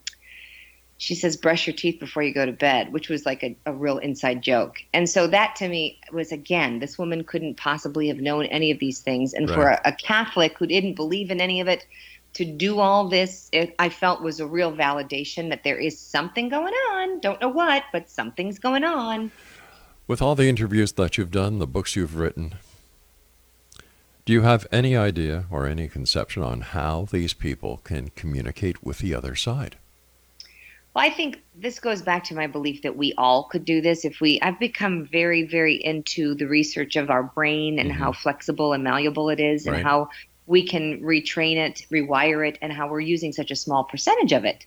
[0.98, 3.72] she says, brush your teeth before you go to bed, which was like a, a
[3.72, 4.76] real inside joke.
[4.92, 8.78] And so that to me was again, this woman couldn't possibly have known any of
[8.78, 9.32] these things.
[9.32, 11.86] And for a, a Catholic who didn't believe in any of it,
[12.34, 16.48] to do all this, it, I felt was a real validation that there is something
[16.48, 17.20] going on.
[17.20, 19.30] Don't know what, but something's going on.
[20.06, 22.54] With all the interviews that you've done, the books you've written,
[24.24, 28.98] do you have any idea or any conception on how these people can communicate with
[28.98, 29.76] the other side?
[30.94, 34.04] Well, I think this goes back to my belief that we all could do this
[34.04, 34.40] if we.
[34.40, 38.00] I've become very, very into the research of our brain and mm-hmm.
[38.00, 40.10] how flexible and malleable it is, and how
[40.50, 44.44] we can retrain it, rewire it, and how we're using such a small percentage of
[44.44, 44.66] it.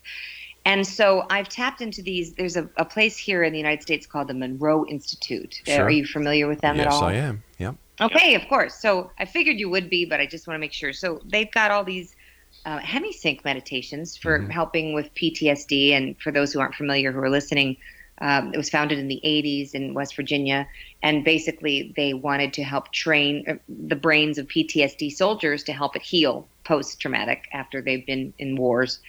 [0.64, 2.32] And so I've tapped into these.
[2.32, 5.60] There's a, a place here in the United States called the Monroe Institute.
[5.66, 5.84] Sure.
[5.84, 7.12] Are you familiar with them at all?
[7.12, 7.22] yes?
[7.22, 7.42] I am.
[7.58, 7.74] Yep.
[8.00, 8.74] Okay, of course.
[8.80, 10.94] So I figured you would be, but I just want to make sure.
[10.94, 12.16] So they've got all these
[12.64, 15.90] uh, hemisync meditations for helping with PTSD.
[15.90, 17.76] And for those who aren't familiar who are listening,
[18.22, 20.66] um, it was founded in the 80s in West Virginia.
[21.04, 25.94] And basically, they wanted to help train uh, the brains of PTSD soldiers to help
[25.94, 29.00] it heal post traumatic after they've been in wars.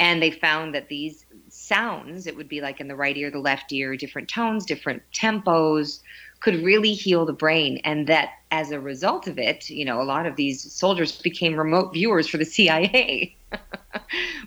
[0.00, 3.38] And they found that these sounds, it would be like in the right ear, the
[3.38, 6.00] left ear, different tones, different tempos,
[6.40, 7.80] could really heal the brain.
[7.84, 11.54] And that as a result of it, you know, a lot of these soldiers became
[11.54, 13.36] remote viewers for the CIA.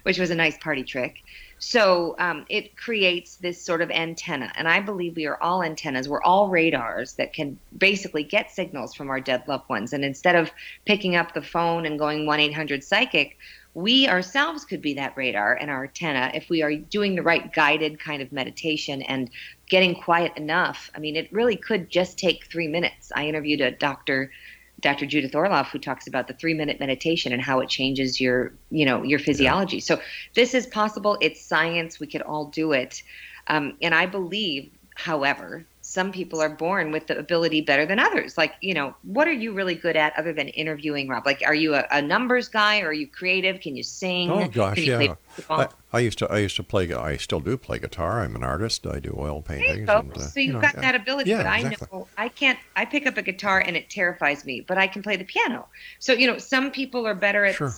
[0.03, 1.23] which was a nice party trick.
[1.59, 4.51] So um, it creates this sort of antenna.
[4.55, 6.07] And I believe we are all antennas.
[6.07, 9.93] We're all radars that can basically get signals from our dead loved ones.
[9.93, 10.51] And instead of
[10.85, 13.37] picking up the phone and going 1 800 psychic,
[13.73, 17.53] we ourselves could be that radar and our antenna if we are doing the right
[17.53, 19.29] guided kind of meditation and
[19.69, 20.89] getting quiet enough.
[20.95, 23.11] I mean, it really could just take three minutes.
[23.15, 24.31] I interviewed a doctor
[24.79, 25.05] Dr.
[25.05, 28.85] Judith Orloff, who talks about the three minute meditation and how it changes your, you
[28.85, 29.77] know, your physiology.
[29.77, 29.83] Yeah.
[29.83, 30.01] So
[30.35, 31.17] this is possible.
[31.21, 31.99] It's science.
[31.99, 33.01] We could all do it.
[33.47, 38.37] Um, and I believe, however, some people are born with the ability better than others.
[38.37, 41.25] Like, you know, what are you really good at other than interviewing, Rob?
[41.25, 42.81] Like, are you a, a numbers guy?
[42.81, 43.59] Or are you creative?
[43.59, 44.29] Can you sing?
[44.29, 45.15] Oh gosh, yeah.
[45.49, 46.31] I, I, used to.
[46.31, 46.93] I used to play.
[46.93, 48.21] I still do play guitar.
[48.21, 48.85] I'm an artist.
[48.85, 49.89] I do oil paintings.
[49.89, 51.29] And, uh, so you've you know, got that ability.
[51.31, 51.87] Yeah, but exactly.
[51.91, 52.59] I know I can't.
[52.75, 54.61] I pick up a guitar and it terrifies me.
[54.61, 55.67] But I can play the piano.
[55.99, 57.55] So you know, some people are better at.
[57.55, 57.71] Sure.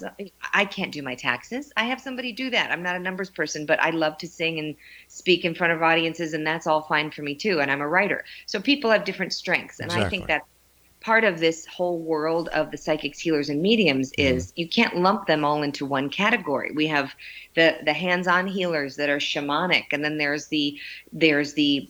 [0.54, 1.72] I can't do my taxes.
[1.78, 2.72] I have somebody do that.
[2.72, 4.76] I'm not a numbers person, but I love to sing and
[5.08, 7.62] speak in front of audiences, and that's all fine for me too.
[7.62, 8.26] And I'm a writer.
[8.46, 10.06] So people have different strengths, and exactly.
[10.06, 10.42] I think that
[11.02, 14.38] part of this whole world of the psychics, healers, and mediums mm-hmm.
[14.38, 16.72] is you can't lump them all into one category.
[16.72, 17.14] We have
[17.56, 20.80] the the hands-on healers that are shamanic, and then there's the
[21.12, 21.90] there's the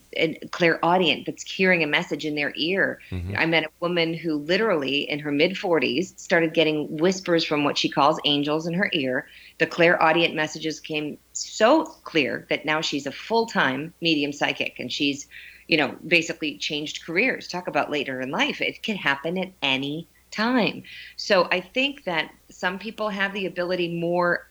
[0.50, 3.00] clairaudient that's hearing a message in their ear.
[3.10, 3.34] Mm-hmm.
[3.36, 7.76] I met a woman who literally in her mid 40s started getting whispers from what
[7.78, 9.28] she calls angels in her ear.
[9.58, 15.28] The clairaudient messages came so clear that now she's a full-time medium psychic, and she's
[15.68, 17.48] you know, basically changed careers.
[17.48, 18.60] Talk about later in life.
[18.60, 20.82] It can happen at any time.
[21.16, 24.48] So I think that some people have the ability more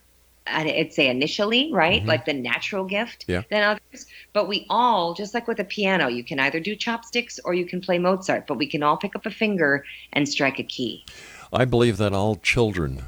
[0.47, 1.99] I'd say initially, right?
[1.99, 2.09] Mm-hmm.
[2.09, 3.43] Like the natural gift yeah.
[3.49, 4.07] than others.
[4.33, 7.65] But we all, just like with a piano, you can either do chopsticks or you
[7.65, 11.05] can play Mozart, but we can all pick up a finger and strike a key.
[11.53, 13.03] I believe that all children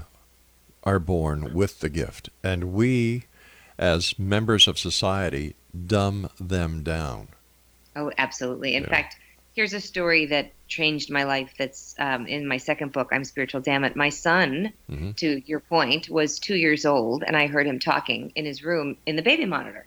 [0.83, 3.25] are born with the gift, and we,
[3.77, 5.55] as members of society,
[5.87, 7.29] dumb them down.
[7.95, 8.75] Oh, absolutely.
[8.75, 8.89] In yeah.
[8.89, 9.17] fact,
[9.53, 13.61] here's a story that changed my life that's um, in my second book, I'm Spiritual
[13.61, 13.95] Damn It.
[13.95, 15.11] My son, mm-hmm.
[15.11, 18.97] to your point, was two years old, and I heard him talking in his room
[19.05, 19.85] in the baby monitor.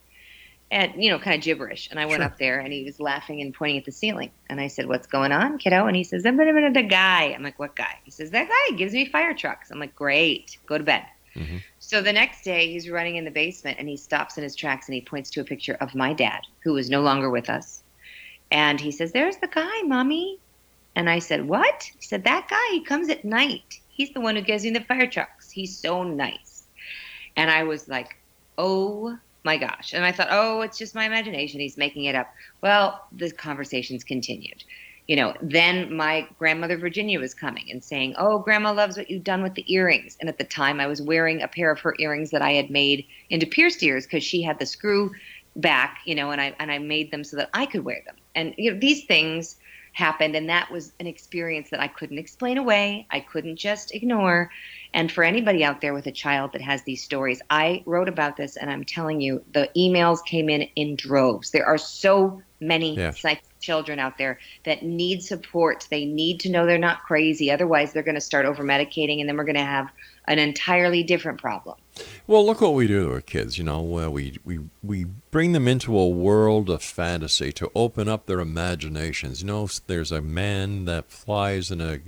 [0.69, 1.89] And, you know, kind of gibberish.
[1.93, 2.25] And I went sure.
[2.25, 4.33] up there and he was laughing and pointing at the ceiling.
[4.51, 5.87] And I said, What's going on, kiddo?
[5.87, 7.27] And he says, I'm the guy.
[7.27, 8.01] I'm like, What guy?
[8.03, 9.71] He says, That guy gives me fire trucks.
[9.71, 11.05] I'm like, Great, go to bed.
[11.37, 11.59] Mm-hmm.
[11.79, 14.89] So the next day, he's running in the basement and he stops in his tracks
[14.89, 17.85] and he points to a picture of my dad, who is no longer with us
[18.51, 20.39] and he says, There's the guy, mommy.
[20.95, 21.91] And I said, What?
[21.99, 23.81] He said, That guy, he comes at night.
[23.89, 25.51] He's the one who gives me the fire trucks.
[25.51, 26.65] He's so nice.
[27.37, 28.17] And I was like,
[28.59, 29.93] Oh my gosh.
[29.93, 31.61] And I thought, Oh, it's just my imagination.
[31.61, 32.33] He's making it up.
[32.63, 34.65] Well, the conversations continued.
[35.07, 39.23] You know, then my grandmother Virginia was coming and saying, Oh, grandma loves what you've
[39.23, 40.17] done with the earrings.
[40.21, 42.71] And at the time, I was wearing a pair of her earrings that I had
[42.71, 45.13] made into pierced ears because she had the screw
[45.57, 48.17] back, you know, and I and I made them so that I could wear them.
[48.37, 49.57] And you know, these things
[49.97, 53.07] happened and that was an experience that I couldn't explain away.
[53.11, 54.51] I couldn't just ignore.
[54.93, 58.37] And for anybody out there with a child that has these stories, I wrote about
[58.37, 61.51] this and I'm telling you, the emails came in in droves.
[61.51, 63.25] There are so many yes.
[63.61, 65.87] children out there that need support.
[65.91, 67.51] They need to know they're not crazy.
[67.51, 69.91] Otherwise, they're going to start over medicating and then we're going to have
[70.27, 71.77] an entirely different problem.
[72.27, 73.57] Well, look what we do to our kids.
[73.57, 78.27] You know, we we we bring them into a world of fantasy to open up
[78.27, 79.41] their imaginations.
[79.41, 82.01] You know, there's a man that flies in a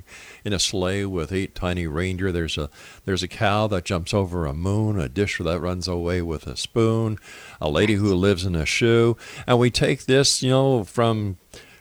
[0.44, 2.32] in a sleigh with eight tiny reindeer.
[2.32, 2.68] There's a
[3.04, 5.00] there's a cow that jumps over a moon.
[5.00, 7.18] A dish that runs away with a spoon.
[7.60, 9.16] A lady who lives in a shoe.
[9.46, 11.38] And we take this, you know, from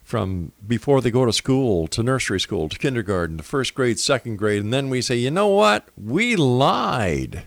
[0.08, 4.38] from before they go to school to nursery school to kindergarten to first grade, second
[4.38, 5.90] grade, and then we say, you know what?
[6.02, 7.44] We lied.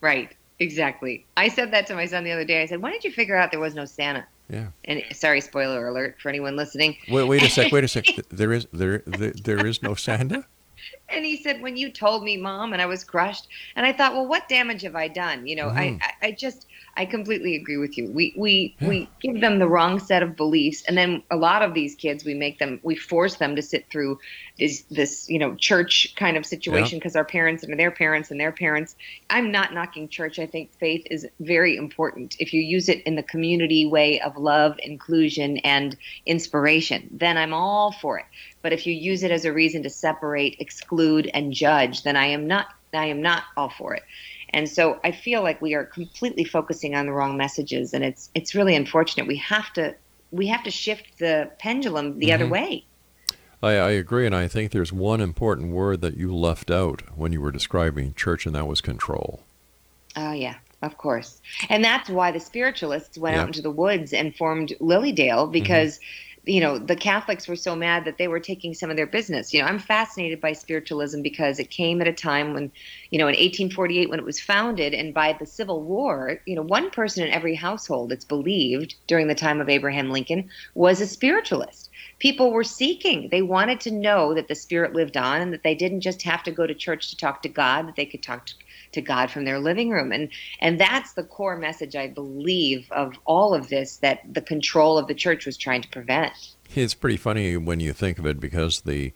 [0.00, 0.34] Right.
[0.58, 1.24] Exactly.
[1.36, 2.62] I said that to my son the other day.
[2.62, 4.66] I said, "Why did you figure out there was no Santa?" Yeah.
[4.84, 6.96] And sorry, spoiler alert for anyone listening.
[7.08, 7.72] Wait, wait a sec.
[7.72, 8.04] Wait a sec.
[8.30, 10.44] There is there, there there is no Santa.
[11.08, 13.48] And he said, "When you told me, mom," and I was crushed.
[13.76, 15.98] And I thought, "Well, what damage have I done?" You know, mm-hmm.
[16.00, 16.66] I I just
[16.96, 18.10] I completely agree with you.
[18.10, 18.88] We we yeah.
[18.88, 22.24] we give them the wrong set of beliefs, and then a lot of these kids,
[22.24, 24.18] we make them, we force them to sit through
[24.58, 27.20] this this you know church kind of situation because yeah.
[27.20, 28.94] our parents and their parents and their parents.
[29.30, 30.38] I'm not knocking church.
[30.38, 32.36] I think faith is very important.
[32.38, 37.54] If you use it in the community way of love, inclusion, and inspiration, then I'm
[37.54, 38.26] all for it.
[38.62, 42.26] But if you use it as a reason to separate, exclude, and judge, then I
[42.26, 42.68] am not.
[42.94, 44.02] I am not all for it.
[44.50, 48.30] And so I feel like we are completely focusing on the wrong messages, and it's
[48.34, 49.26] it's really unfortunate.
[49.26, 49.94] We have to
[50.30, 52.34] we have to shift the pendulum the mm-hmm.
[52.34, 52.84] other way.
[53.62, 57.32] I, I agree, and I think there's one important word that you left out when
[57.32, 59.40] you were describing church, and that was control.
[60.16, 61.40] Oh yeah, of course.
[61.68, 63.42] And that's why the spiritualists went Yep.
[63.42, 66.00] out into the woods and formed Lily Dale because
[66.44, 69.54] you know, the Catholics were so mad that they were taking some of their business.
[69.54, 72.72] You know, I'm fascinated by spiritualism because it came at a time when,
[73.10, 76.62] you know, in 1848 when it was founded and by the Civil War, you know,
[76.62, 81.06] one person in every household, it's believed during the time of Abraham Lincoln, was a
[81.06, 81.90] spiritualist.
[82.18, 83.28] People were seeking.
[83.28, 86.42] They wanted to know that the spirit lived on and that they didn't just have
[86.42, 88.54] to go to church to talk to God, that they could talk to
[88.92, 90.12] to God from their living room.
[90.12, 90.28] And
[90.60, 95.06] and that's the core message I believe of all of this that the control of
[95.06, 96.32] the church was trying to prevent.
[96.74, 99.12] It's pretty funny when you think of it because the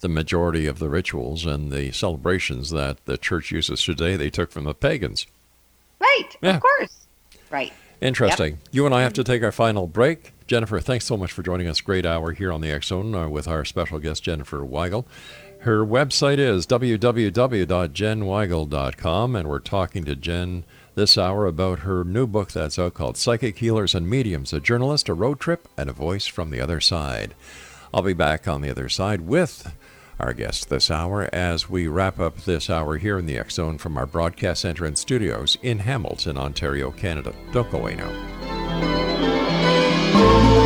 [0.00, 4.50] the majority of the rituals and the celebrations that the church uses today they took
[4.50, 5.26] from the pagans.
[6.00, 6.36] Right.
[6.42, 6.56] Yeah.
[6.56, 7.06] Of course.
[7.50, 7.72] Right.
[8.00, 8.58] Interesting.
[8.70, 10.32] You and I have to take our final break.
[10.46, 11.80] Jenniffer, thanks so much for joining us.
[11.80, 15.06] Great hour here on the X Zone uh, with our special guest Jenniffer Weigel.
[15.60, 22.52] Her website is www.jenweigel.com, and we're talking to Jen this hour about her new book
[22.52, 26.26] that's out called Psychic Healers and Mediums A Journalist, a Road Trip, and a Voice
[26.26, 27.34] from the Other Side.
[27.92, 29.74] I'll be back on the other side with
[30.18, 33.78] our guest this hour as we wrap up this hour here in the X Zone
[33.78, 37.34] from our broadcast center and studios in Hamilton, Ontario, Canada.
[37.52, 40.65] Don't go away now.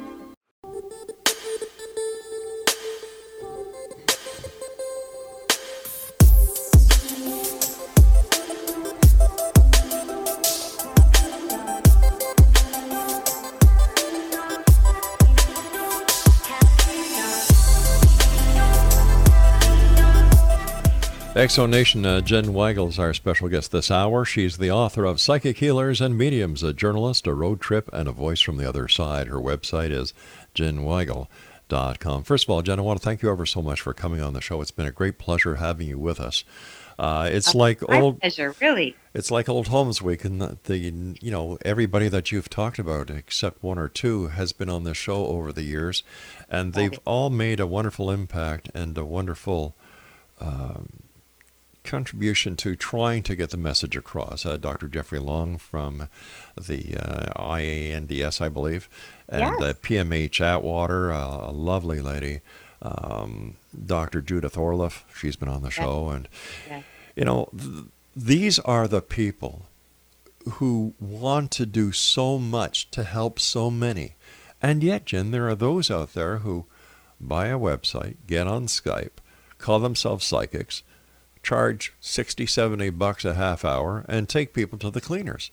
[21.41, 24.23] Exo Nation, uh, Jen Weigel is our special guest this hour.
[24.23, 28.11] She's the author of Psychic Healers and Mediums, a journalist, a road trip, and a
[28.11, 29.25] voice from the other side.
[29.25, 30.13] Her website is
[30.53, 32.25] jenweigel.com.
[32.25, 34.33] First of all, Jen, I want to thank you ever so much for coming on
[34.33, 34.61] the show.
[34.61, 36.43] It's been a great pleasure having you with us.
[36.99, 38.95] Uh, it's like My old, pleasure, really.
[39.15, 43.09] it's like old Holmes Week, and the, the you know everybody that you've talked about,
[43.09, 46.03] except one or two, has been on the show over the years,
[46.51, 49.75] and they've all made a wonderful impact and a wonderful
[50.39, 51.01] um,
[51.83, 54.45] contribution to trying to get the message across.
[54.45, 54.87] Uh, Dr.
[54.87, 56.07] Jeffrey Long from
[56.55, 58.87] the uh, IANDS, I believe,
[59.27, 59.75] and Yes.
[59.81, 62.41] PMH Atwater, uh, a lovely lady.
[62.81, 63.55] Um,
[63.85, 64.21] Dr.
[64.21, 66.27] Judith Orloff, she's been on the show, and
[66.67, 66.81] Yeah.
[67.15, 69.67] you know, th- these are the people
[70.53, 74.15] who want to do so much to help so many.
[74.61, 76.65] And yet, Jen, there are those out there who
[77.19, 79.17] buy a website, get on Skype,
[79.59, 80.81] call themselves psychics,
[81.43, 85.51] charge 60, 70 bucks a half hour, and take people to the cleaners.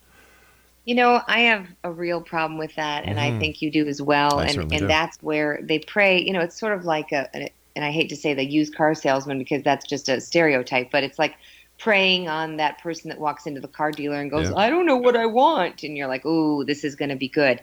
[0.84, 3.40] You know, I have a real problem with that, and I Mhm.
[3.40, 4.40] think you do as well.
[4.40, 4.86] I and and do.
[4.88, 6.20] that's where they prey.
[6.22, 7.28] You know, it's sort of like a,
[7.76, 11.04] and I hate to say the used car salesman because that's just a stereotype, but
[11.04, 11.34] it's like
[11.78, 14.56] preying on that person that walks into the car dealer and goes, Yeah.
[14.56, 17.28] "I don't know what I want," and you're like, "Ooh, this is going to be
[17.28, 17.60] good."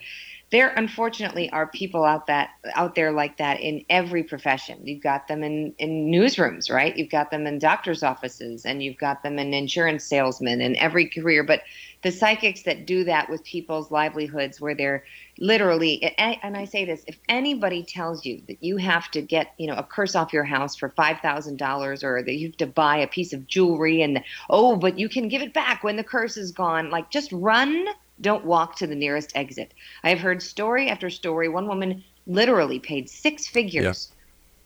[0.52, 4.86] There, unfortunately, are people out that out there like that in every profession.
[4.86, 6.96] You've got them in in newsrooms, right?
[6.96, 11.10] You've got them in doctors' offices, and you've got them in insurance salesmen in every
[11.10, 11.44] career.
[11.44, 11.64] But
[12.06, 15.04] the psychics that do that with people's livelihoods where they're
[15.40, 19.66] literally and I say this if anybody tells you that you have to get you
[19.66, 23.08] know a curse off your house for $5000 or that you have to buy a
[23.08, 26.52] piece of jewelry and oh but you can give it back when the curse is
[26.52, 27.88] gone like just run
[28.22, 29.74] don't walk to the nearest exit.
[30.04, 31.50] I've heard story after story.
[31.50, 34.12] One woman literally paid six figures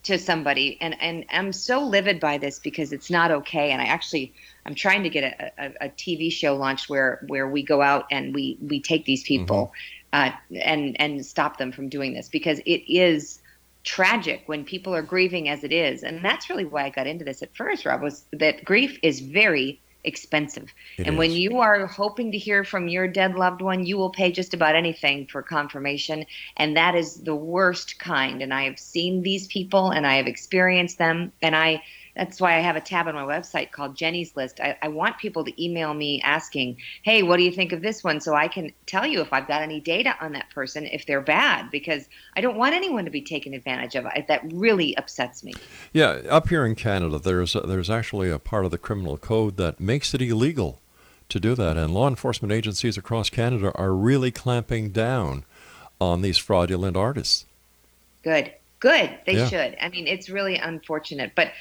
[0.01, 3.71] to somebody and and I'm so livid by this because it's not okay.
[3.71, 4.33] And I actually
[4.65, 8.05] I'm trying to get a, a, a TV show launched where where we go out
[8.11, 9.73] and we we take these people
[10.13, 13.39] uh, and and stop them from doing this because it is
[13.83, 16.03] tragic when people are grieving as it is.
[16.03, 19.19] And that's really why I got into this at first Rob was that grief is
[19.19, 20.73] very expensive.
[20.97, 24.09] It and when you are hoping to hear from your dead loved one, you will
[24.09, 26.25] pay just about anything for confirmation.
[26.57, 28.41] And that is the worst kind.
[28.41, 31.31] And I have seen these people and I have experienced them.
[31.41, 31.83] And I,
[32.15, 34.59] that's why I have a tab on my website called Jenny's List.
[34.59, 38.03] I, I want people to email me asking, hey, what do you think of this
[38.03, 38.19] one?
[38.19, 41.21] So I can tell you if I've got any data on that person, if they're
[41.21, 44.05] bad, because I don't want anyone to be taken advantage of.
[44.05, 45.53] I, that really upsets me.
[45.93, 49.79] Yeah, up here in Canada, there's there's actually a part of the criminal code that
[49.79, 50.81] makes it illegal
[51.29, 55.45] to do that, and law enforcement agencies across Canada are really clamping down
[56.01, 57.45] on these fraudulent artists.
[58.23, 58.53] Good.
[58.79, 59.17] Good.
[59.25, 59.47] They Yeah.
[59.47, 59.77] should.
[59.81, 61.33] I mean, it's really unfortunate.
[61.35, 61.51] But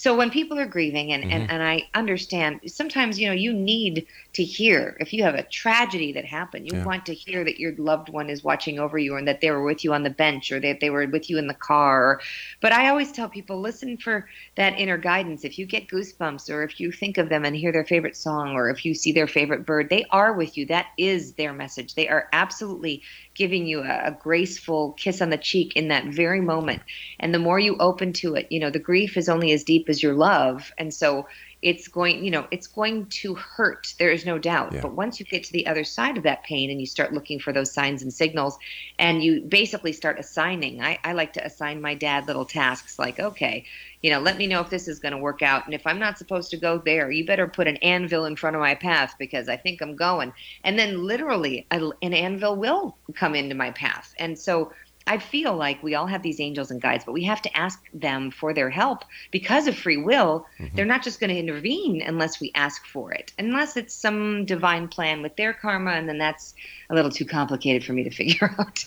[0.00, 1.30] so when people are grieving, and, Mm-hmm.
[1.30, 5.42] and, and I understand, sometimes, you know, you need to hear if you have a
[5.42, 6.84] tragedy that happened, you Yeah.
[6.84, 9.64] want to hear that your loved one is watching over you and that they were
[9.64, 12.20] with you on the bench or that they were with you in the car.
[12.60, 15.44] But I always tell people listen for that inner guidance.
[15.44, 18.52] If you get goosebumps or if you think of them and hear their favorite song
[18.54, 20.66] or if you see their favorite bird, they are with you.
[20.66, 21.94] That is their message.
[21.94, 23.02] They are absolutely
[23.34, 26.82] giving you a, a graceful kiss on the cheek in that very moment.
[27.20, 29.87] And the more you open to it, you know, the grief is only as deep
[29.88, 30.72] as your love.
[30.78, 31.26] And so
[31.60, 33.92] it's going, you know, it's going to hurt.
[33.98, 34.72] There is no doubt.
[34.72, 34.82] Yeah.
[34.82, 37.40] But once you get to the other side of that pain and you start looking
[37.40, 38.56] for those signs and signals
[38.98, 43.18] and you basically start assigning, I, I like to assign my dad little tasks like,
[43.18, 43.64] okay,
[44.02, 45.64] you know, let me know if this is going to work out.
[45.64, 48.54] And if I'm not supposed to go there, you better put an anvil in front
[48.54, 50.32] of my path because I think I'm going.
[50.62, 54.14] And then literally, a, an anvil will come into my path.
[54.20, 54.72] And so
[55.08, 57.82] I feel like we all have these angels and guides, but we have to ask
[57.94, 60.46] them for their help because of free will.
[60.58, 60.76] Mm-hmm.
[60.76, 64.86] They're not just going to intervene unless we ask for it, unless it's some divine
[64.86, 65.92] plan with their karma.
[65.92, 66.54] And then that's
[66.90, 68.84] a little too complicated for me to figure out.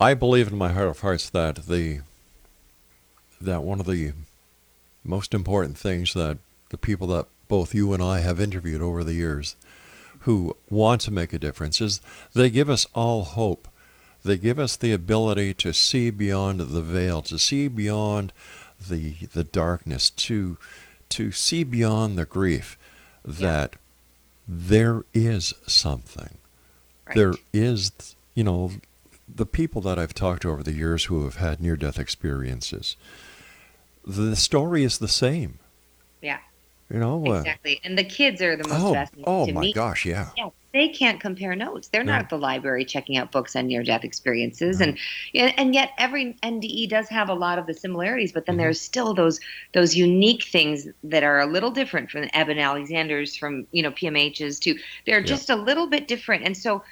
[0.00, 2.00] I believe in my heart of hearts that the
[3.40, 4.12] that one of the
[5.04, 6.38] most important things that
[6.70, 9.56] the people that both you and I have interviewed over the years
[10.20, 12.00] who want to make a difference is
[12.32, 13.68] they give us all hope.
[14.24, 18.32] They give us the ability to see beyond the veil, to see beyond
[18.80, 20.56] the the darkness, to
[21.10, 22.78] to see beyond the grief
[23.24, 23.76] that
[24.48, 26.38] there is something
[27.06, 27.16] Right.
[27.16, 27.92] there is,
[28.34, 28.72] you know,
[29.28, 32.96] the people that I've talked to over the years who have had near death experiences,
[34.06, 35.58] the story is the same.
[36.92, 37.80] You know, uh, exactly.
[37.82, 39.72] And the kids are the most oh, fascinating oh my me.
[39.72, 40.28] gosh, yeah.
[40.36, 41.88] Yeah, they can't compare notes.
[41.88, 42.12] They're No.
[42.12, 44.88] not at the library checking out books on near-death experiences, No.
[44.88, 44.98] and
[45.58, 48.32] and yet every NDE does have a lot of the similarities.
[48.32, 48.58] But then Mhm.
[48.58, 49.40] there's still those
[49.72, 54.58] those unique things that are a little different from Eben Alexander's, from you know PMHs
[54.60, 55.24] to they're Yeah.
[55.26, 56.44] just a little bit different.
[56.44, 56.82] And so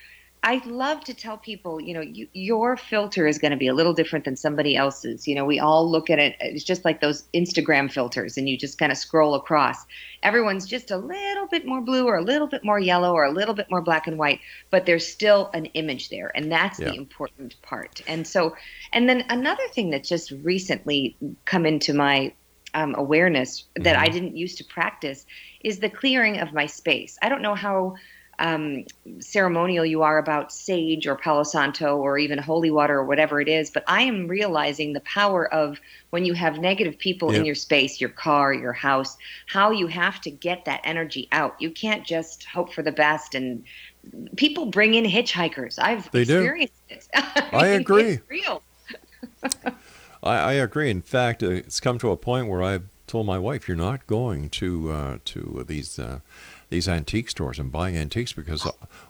[0.45, 3.75] I love to tell people, you know, you, your filter is going to be a
[3.75, 5.29] little different than somebody else's.
[5.29, 6.35] You know, we all look at it.
[6.41, 9.85] It's just like those Instagram filters, and you just kind of scroll across.
[10.25, 13.31] Everyone's just a little bit more blue, or a little bit more yellow, or a
[13.31, 14.41] little bit more black and white,
[14.71, 16.91] but there's still an image there, and that's Yeah.
[16.91, 18.01] the important part.
[18.09, 18.57] And so,
[18.93, 22.33] and then another thing that's just recently come into my
[22.75, 25.27] um, awareness that I didn't used to practice
[25.63, 27.19] is the clearing of my space.
[27.23, 27.95] I don't know how
[28.39, 28.85] um,
[29.21, 33.49] ceremonial you are about sage or Palo Santo or even holy water or whatever it
[33.49, 35.79] is, but I am realizing the power of
[36.11, 39.17] when you have negative people in your space, your car, your house,
[39.47, 41.61] how you have to get that energy out.
[41.61, 43.65] You can't just hope for the best and
[44.37, 45.79] people bring in hitchhikers.
[45.79, 46.69] I've They do.
[46.89, 47.09] it.
[47.15, 48.21] I agree.
[48.29, 48.63] Real.
[50.23, 50.91] I, I agree.
[50.91, 54.07] In fact, uh, it's come to a point where I've told my wife, "You're not
[54.07, 56.21] going to uh, to these uh,
[56.71, 58.67] these antique stores and buying antiques because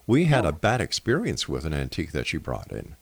[0.07, 2.97] we had a bad experience with an antique that she brought in."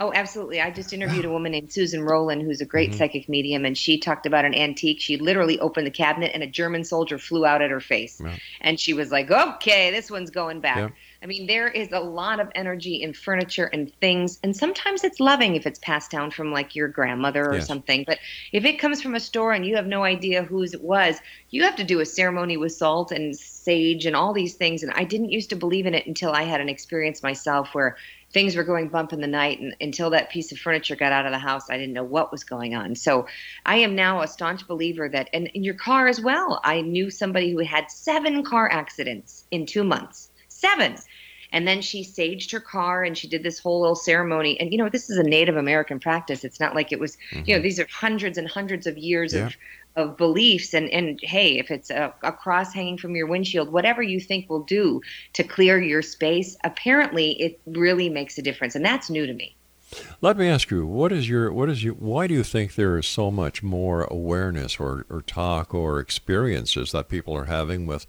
[0.00, 0.62] Oh, absolutely.
[0.62, 3.98] I just interviewed a woman named Susan Rowland, who's a great psychic medium, and she
[3.98, 4.98] talked about an antique.
[4.98, 8.18] She literally opened the cabinet, and a German soldier flew out at her face.
[8.18, 8.34] Yeah.
[8.62, 10.78] And she was like, okay, this one's going back.
[10.78, 10.88] Yeah.
[11.22, 15.20] I mean, there is a lot of energy in furniture and things, and sometimes it's
[15.20, 17.66] loving if it's passed down from like your grandmother or Yes.
[17.66, 18.04] something.
[18.06, 18.18] But
[18.52, 21.18] if it comes from a store and you have no idea whose it was,
[21.50, 24.82] you have to do a ceremony with salt and sage and all these things.
[24.82, 27.98] And I didn't used to believe in it until I had an experience myself where
[28.32, 31.26] things were going bump in the night and until that piece of furniture got out
[31.26, 33.26] of the house i didn't know what was going on so
[33.66, 37.10] i am now a staunch believer that and in your car as well i knew
[37.10, 40.29] somebody who had seven car accidents in two months
[40.60, 40.96] seven.
[41.52, 44.58] And then she saged her car and she did this whole little ceremony.
[44.60, 46.44] And you know this is a native american practice.
[46.44, 47.62] It's not like it was you know mm-hmm.
[47.62, 49.46] these are hundreds and hundreds of years Yeah.
[49.46, 49.56] of
[49.96, 50.72] of beliefs.
[50.74, 54.48] And and hey if it's a, a cross hanging from your windshield whatever you think
[54.48, 55.00] will do
[55.32, 58.76] to clear your space apparently it really makes a difference.
[58.76, 59.56] And that's new to me.
[60.20, 62.96] Let me ask you, what is your what is your why do you think there
[62.96, 68.06] is so much more awareness or, or talk or experiences that people are having with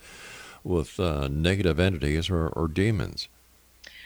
[0.63, 3.27] with uh, negative entities or, or demons?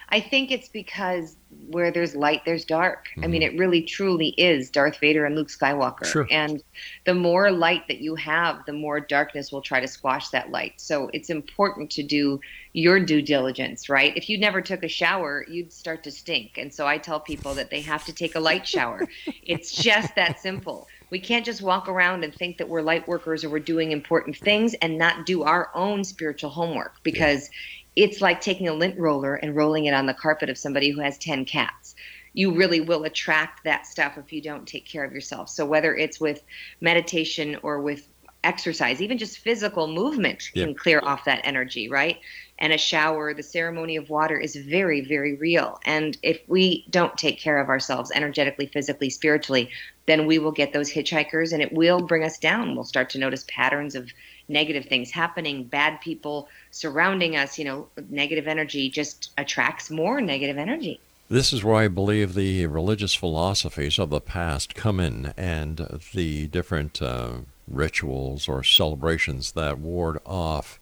[0.10, 1.36] I think it's because
[1.70, 3.08] where there's light, there's dark.
[3.12, 3.24] Mm-hmm.
[3.24, 6.06] I mean, it really truly is Darth Vader and Luke Skywalker.
[6.06, 6.28] Sure.
[6.30, 6.64] And
[7.06, 10.74] the more light that you have, the more darkness will try to squash that light.
[10.78, 12.40] So it's important to do
[12.74, 14.16] your due diligence, right?
[14.16, 16.58] If you never took a shower, you'd start to stink.
[16.58, 19.08] And so I tell people that they have to take a light shower.
[19.44, 20.88] it's just that simple.
[21.12, 24.38] We can't just walk around and think that we're light workers or we're doing important
[24.38, 27.50] things and not do our own spiritual homework because
[27.96, 31.02] it's like taking a lint roller and rolling it on the carpet of somebody who
[31.02, 31.96] has 10 cats.
[32.34, 35.50] You really will attract that stuff if you don't take care of yourself.
[35.50, 36.44] So, whether it's with
[36.82, 38.10] meditation or with
[38.44, 40.66] exercise, even just physical movement Yeah.
[40.66, 42.18] can clear off that energy, right?
[42.58, 45.80] And a shower, the ceremony of water is very, very real.
[45.86, 49.70] And if we don't take care of ourselves energetically, physically, spiritually,
[50.06, 52.76] then we will get those hitchhikers and it will bring us down.
[52.76, 54.10] We'll start to notice patterns of
[54.48, 57.60] negative things happening, bad people surrounding us.
[57.60, 61.02] You know, negative energy just attracts more negative energy.
[61.28, 66.48] This is where I believe the religious philosophies of the past come in and the
[66.48, 67.38] different uh,
[67.68, 70.80] rituals or celebrations that ward off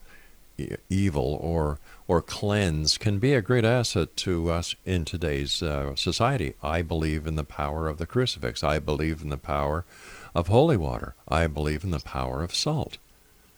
[0.89, 6.53] evil or or cleanse can be a great asset to us in today's uh, society.
[6.61, 8.63] I believe in the power of the crucifix.
[8.63, 9.85] I believe in the power
[10.35, 11.15] of holy water.
[11.27, 12.97] I believe in the power of salt.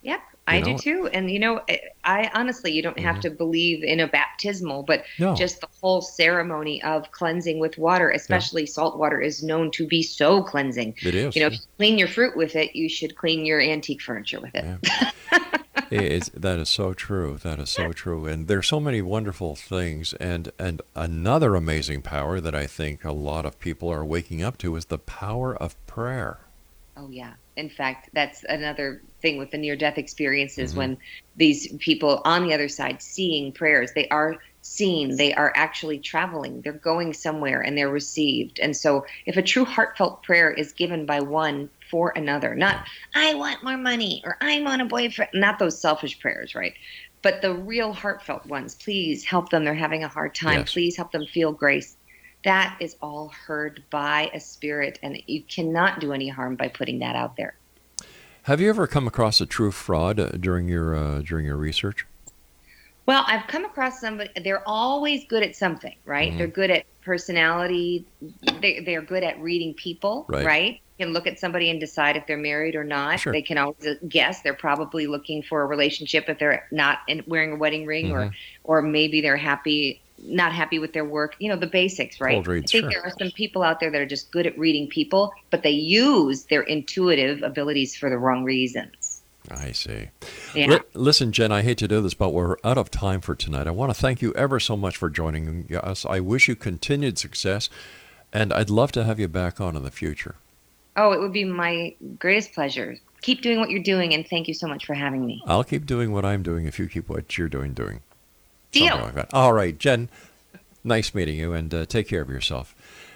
[0.04, 0.66] Yep, I know?
[0.66, 1.08] do too.
[1.12, 5.00] And you know, I- I honestly, you don't have to believe in a baptismal, but
[5.00, 5.24] Mm-hmm.
[5.24, 5.36] No.
[5.36, 10.04] just the whole ceremony of cleansing with water, especially salt water, is known to be
[10.04, 10.94] so cleansing.
[11.04, 11.36] It is.
[11.36, 14.40] You know, if you clean your fruit with it, you should clean your antique furniture
[14.40, 15.12] with it.
[15.92, 17.38] It's, that is so true.
[17.42, 18.26] That is so true.
[18.26, 20.14] And there's so many wonderful things.
[20.14, 24.58] And and another amazing power that I think a lot of people are waking up
[24.60, 26.40] to is the power of prayer.
[26.98, 27.34] Oh yeah.
[27.58, 30.80] In fact, that's another thing with the near death experiences Mm-hmm.
[30.80, 30.98] when
[31.36, 36.62] these people on the other side seeing prayers, they are seen, they are actually traveling,
[36.62, 38.60] they're going somewhere and they're received.
[38.60, 43.34] And so if a true heartfelt prayer is given by one for another, not I
[43.36, 46.74] want more money or I want a boyfriend, not those selfish prayers, right?
[47.22, 49.64] But the real heartfelt ones, please help them.
[49.64, 50.60] They're having a hard time.
[50.60, 50.74] Yes.
[50.74, 51.98] Please help them feel grace.
[52.44, 57.00] That is all heard by a spirit, and you cannot do any harm by putting
[57.00, 57.56] that out there.
[58.44, 62.06] Have you ever come across a true fraud uh, during your uh, during your research?
[63.08, 64.30] Well, I've come across somebody.
[64.44, 66.30] They're always good at something, right?
[66.30, 66.38] Mm-hmm.
[66.38, 68.06] They're good at personality.
[68.62, 70.46] They, they're good at reading people, Right.
[70.46, 70.82] right?
[70.98, 73.20] Can look at somebody and decide if they're married or not.
[73.20, 73.34] Sure.
[73.34, 74.42] They can always uh, guess.
[74.42, 78.14] They're probably looking for a relationship if they're not in, wearing a wedding ring, Mm-hmm.
[78.64, 81.36] or or maybe they're happy, not happy with their work.
[81.40, 82.36] You know, the basics, right?
[82.36, 83.02] Cold reads, I think sure.
[83.02, 85.72] there are some people out there that are just good at reading people, but they
[85.72, 89.22] use their intuitive abilities for the wrong reasons.
[89.52, 90.08] I see.
[90.56, 90.68] Yeah.
[90.68, 93.68] Li- listen, Jen, I hate to do this, but we're out of time for tonight.
[93.68, 96.06] I want to thank you ever so much for joining us.
[96.06, 97.70] I wish you continued success,
[98.34, 100.36] and I'd love to have you back on in the future.
[100.96, 102.98] Oh, it would be my greatest pleasure.
[103.22, 105.42] Keep doing what you're doing, and thank you so much for having me.
[105.46, 108.02] I'll keep doing what I'm doing if you keep what you're doing doing.
[108.72, 108.98] Deal.
[109.16, 109.34] Like.
[109.34, 110.10] All right, Jen.
[110.84, 112.76] Nice meeting you, and uh, take care of yourself.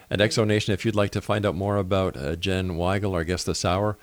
[0.10, 3.46] And Exonation, if you'd like to find out more about uh, Jen Weigel, our guest
[3.46, 3.98] this hour,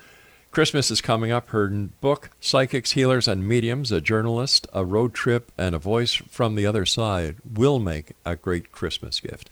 [0.51, 1.49] Christmas is coming up.
[1.49, 6.55] Her book, Psychics, Healers, and Mediums, a journalist, a road trip, and a voice from
[6.55, 9.49] the other side will make a great Christmas gift.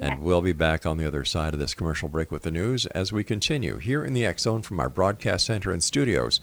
[0.00, 2.86] And we'll be back on the other side of this commercial break with the news
[2.86, 6.40] as we continue here in the X Zone from our broadcast center and studios